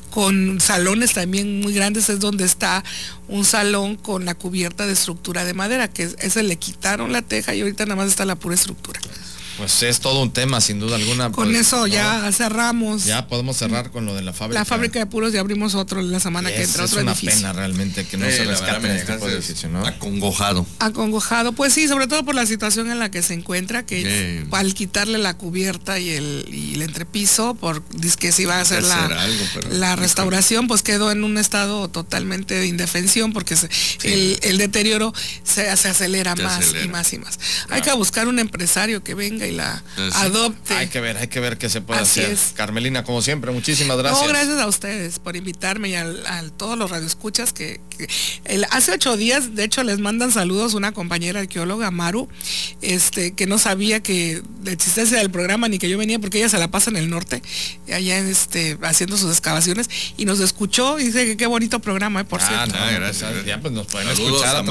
con 0.10 0.60
salones 0.60 1.14
también 1.14 1.62
muy 1.62 1.74
grandes, 1.74 2.10
es 2.10 2.20
donde 2.20 2.46
está 2.46 2.84
un 3.28 3.46
salón 3.46 3.96
con 3.96 4.26
la 4.26 4.36
cubierta 4.36 4.86
de 4.86 4.94
estructura 4.94 5.46
de 5.46 5.54
madera, 5.54 5.88
que 5.88 6.10
ese 6.20 6.44
le 6.44 6.58
quitaron 6.58 7.12
la 7.12 7.22
teja 7.22 7.56
y 7.56 7.62
ahorita 7.62 7.86
nada 7.86 7.96
más 7.96 8.08
está 8.08 8.26
la 8.26 8.36
pura 8.36 8.56
estructura. 8.56 9.00
Pues 9.58 9.84
es 9.84 10.00
todo 10.00 10.22
un 10.22 10.32
tema, 10.32 10.62
sin 10.62 10.80
duda 10.80 10.96
alguna. 10.96 11.32
Con 11.32 11.50
pues, 11.50 11.68
eso 11.68 11.86
ya 11.88 12.32
cerramos. 12.32 13.06
Ya 13.06 13.28
podemos 13.28 13.58
cerrar 13.58 13.92
con 13.92 14.06
lo 14.06 14.16
de 14.16 14.22
la 14.22 14.34
fábrica. 14.34 14.60
La 14.60 14.66
fábrica 14.66 15.00
de 15.00 15.06
puros 15.06 15.34
y 15.34 15.38
abrimos 15.38 15.76
otro 15.76 16.02
la 16.02 16.20
semana 16.20 16.50
que 16.50 16.64
entra, 16.64 16.86
otro 16.86 17.00
es 17.00 17.04
una 17.04 17.16
pena 17.16 17.54
realmente 17.54 18.06
que 18.06 18.18
no 18.18 18.26
se 18.26 18.46
rescate 18.46 18.96
este 18.96 19.14
tipo 19.14 19.28
de 19.28 19.34
edificio, 19.36 19.70
¿no? 19.70 19.86
Acongojado. 19.86 20.66
Acongojado, 20.80 21.54
pues 21.54 21.74
sí, 21.74 21.88
sobre 21.88 22.08
todo 22.08 22.26
por 22.26 22.36
la 22.36 22.46
situación 22.46 22.90
en 22.92 23.00
la 23.00 23.12
que 23.12 23.22
se 23.22 23.34
encuentra, 23.34 23.86
que 23.86 24.46
al 24.52 24.74
quitarle 24.74 25.18
la 25.18 25.38
cubierta 25.38 26.00
y 26.00 26.10
el, 26.10 26.46
y 26.52 26.76
el 26.76 26.82
entrepiso, 26.82 27.56
por 27.56 27.84
que 28.20 28.32
se 28.32 28.44
iba 28.44 28.58
a 28.58 28.62
hacer 28.62 28.84
la, 28.84 29.28
la 29.70 29.96
restauración, 29.96 30.68
pues 30.68 30.82
quedó 30.82 31.12
en 31.12 31.24
un 31.24 31.38
estado 31.38 31.90
totalmente 31.90 32.56
de 32.56 32.68
indefensión, 32.68 33.34
porque 33.34 33.56
el, 34.04 34.58
deterioro 34.58 35.14
se, 35.44 35.70
acelera 35.70 36.36
más 36.36 36.74
y 36.84 36.88
más 36.88 37.14
y 37.14 37.20
más. 37.20 37.40
Hay 37.70 37.82
que 37.82 37.92
buscar 37.94 38.28
un 38.28 38.40
empresario 38.40 39.04
que 39.04 39.14
venga 39.14 39.43
y 39.48 39.52
la 39.52 39.84
adopte. 40.16 40.74
Hay 40.76 40.88
que 40.88 41.02
ver, 41.02 41.18
hay 41.18 41.28
que 41.28 41.40
ver 41.40 41.58
qué 41.58 41.70
se 41.70 41.82
puede 41.82 42.02
hacer. 42.02 42.38
Carmelina, 42.56 43.04
como 43.04 43.22
siempre, 43.22 43.52
muchísimas 43.52 43.98
gracias. 43.98 44.22
No, 44.22 44.28
gracias 44.28 44.60
a 44.60 44.68
ustedes 44.68 45.20
por 45.20 45.36
invitarme 45.36 45.90
y 45.90 45.96
a, 45.96 46.12
todos 46.58 46.78
los 46.78 46.90
radioescuchas 46.92 47.54
que, 47.54 47.82
hace 48.72 48.92
ocho 48.92 49.18
días, 49.18 49.56
de 49.56 49.64
hecho, 49.64 49.84
les 49.84 50.00
mandan 50.00 50.32
saludos 50.32 50.74
una 50.74 50.92
compañera 50.92 51.42
arqueóloga, 51.42 51.92
Maru, 51.92 52.28
este, 52.82 53.34
que 53.34 53.46
no 53.46 53.60
sabía 53.60 54.02
que 54.02 54.42
la 54.64 54.72
existencia 54.72 55.18
del 55.18 55.32
programa 55.32 55.68
ni 55.68 55.80
que 55.80 55.90
yo 55.90 55.98
venía 55.98 56.20
porque 56.20 56.40
ella 56.40 56.50
se 56.50 56.60
la 56.60 56.70
pasa 56.70 56.90
en 56.90 56.98
el 56.98 57.10
norte, 57.10 57.42
allá 57.92 58.18
este, 58.20 58.78
haciendo 58.84 59.18
sus 59.18 59.32
excavaciones, 59.32 59.90
y 60.18 60.26
nos 60.26 60.40
escuchó 60.40 61.00
y 61.00 61.06
dice 61.06 61.26
que 61.26 61.38
qué 61.38 61.48
bonito 61.48 61.80
programa, 61.80 62.22
eh, 62.22 62.26
por 62.26 62.42
ah, 62.42 62.48
cierto. 62.48 62.78
gracias. 62.96 63.46
Ya 63.46 63.60
pues 63.60 63.74
nos 63.74 63.88
pueden 63.88 64.10
escuchar. 64.10 64.64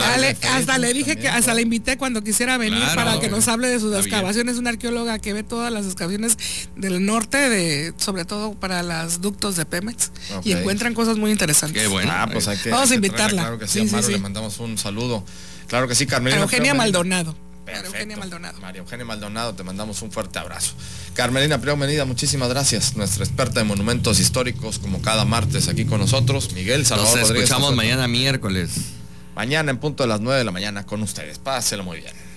hasta 0.50 0.78
le 0.78 0.92
dije 0.92 1.16
que 1.16 1.28
hasta 1.28 1.54
le 1.54 1.62
invité 1.62 1.96
cuando 1.96 2.22
quisiera 2.22 2.58
venir 2.58 2.82
para 2.94 3.20
que 3.20 3.28
nos 3.28 3.48
hable 3.48 3.68
de 3.68 3.80
sus 3.80 3.94
excavaciones 3.96 4.56
una 4.62 4.70
arqueóloga 4.70 5.18
que 5.18 5.32
ve 5.32 5.42
todas 5.42 5.72
las 5.72 5.84
excavaciones 5.84 6.38
del 6.76 7.04
norte, 7.04 7.36
de, 7.50 7.92
sobre 7.96 8.24
todo 8.24 8.54
para 8.54 8.82
las 8.82 9.20
ductos 9.20 9.56
de 9.56 9.66
Pemex, 9.66 10.10
y 10.44 10.52
encuentran 10.52 10.94
cosas 10.94 11.18
muy 11.18 11.30
interesantes. 11.30 11.82
Qué 11.82 11.88
bueno. 11.88 12.10
Ah, 12.12 12.28
pues 12.32 12.48
Vamos 12.70 12.90
a 12.90 12.94
invitarla. 12.94 13.42
Claro 13.42 13.58
que 13.58 13.66
sí, 13.68 13.80
a 13.80 13.84
Maru 13.84 14.08
le 14.08 14.18
mandamos 14.18 14.58
un 14.60 14.78
saludo. 14.78 15.24
Claro 15.66 15.88
que 15.88 15.94
sí, 15.94 16.06
Carmelina. 16.06 16.42
Eugenia 16.42 16.74
Maldonado. 16.74 17.36
María 17.66 17.86
Eugenia 17.86 18.16
Maldonado. 18.16 18.60
María 18.60 18.80
Eugenia 18.80 19.04
Maldonado, 19.04 19.54
te 19.54 19.62
mandamos 19.62 20.02
un 20.02 20.10
fuerte 20.10 20.38
abrazo. 20.38 20.74
Carmelina 21.14 21.60
Priego 21.60 21.76
Menida, 21.76 22.04
muchísimas 22.04 22.48
gracias. 22.48 22.96
Nuestra 22.96 23.24
experta 23.24 23.60
en 23.60 23.66
monumentos 23.66 24.18
históricos, 24.20 24.78
como 24.78 25.00
cada 25.00 25.24
martes 25.24 25.68
aquí 25.68 25.84
con 25.84 26.00
nosotros. 26.00 26.52
Miguel 26.54 26.86
Salvador 26.86 27.20
Nos 27.20 27.30
escuchamos 27.30 27.74
mañana 27.74 28.08
miércoles. 28.08 28.70
Mañana 29.34 29.70
en 29.70 29.78
punto 29.78 30.02
de 30.02 30.08
las 30.08 30.20
9 30.20 30.38
de 30.38 30.44
la 30.44 30.50
mañana 30.52 30.84
con 30.84 31.02
ustedes. 31.02 31.38
Páselo 31.38 31.84
muy 31.84 31.98
bien. 31.98 32.31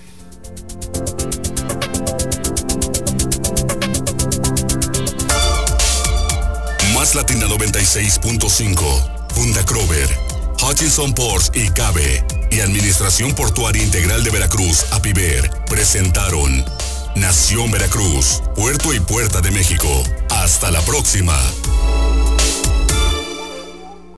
Latina 7.15 7.45
96.5. 7.47 9.31
Funda 9.33 9.65
Crover. 9.65 10.09
Hutchinson 10.61 11.13
Ports 11.13 11.49
y 11.53 11.69
Cabe 11.69 12.25
y 12.51 12.59
Administración 12.59 13.33
Portuaria 13.33 13.81
Integral 13.81 14.23
de 14.25 14.31
Veracruz, 14.31 14.85
APIVER, 14.91 15.49
presentaron 15.67 16.65
Nación 17.15 17.71
Veracruz, 17.71 18.43
Puerto 18.53 18.93
y 18.93 18.99
Puerta 18.99 19.39
de 19.39 19.51
México. 19.51 19.87
Hasta 20.29 20.71
la 20.71 20.81
próxima. 20.81 21.39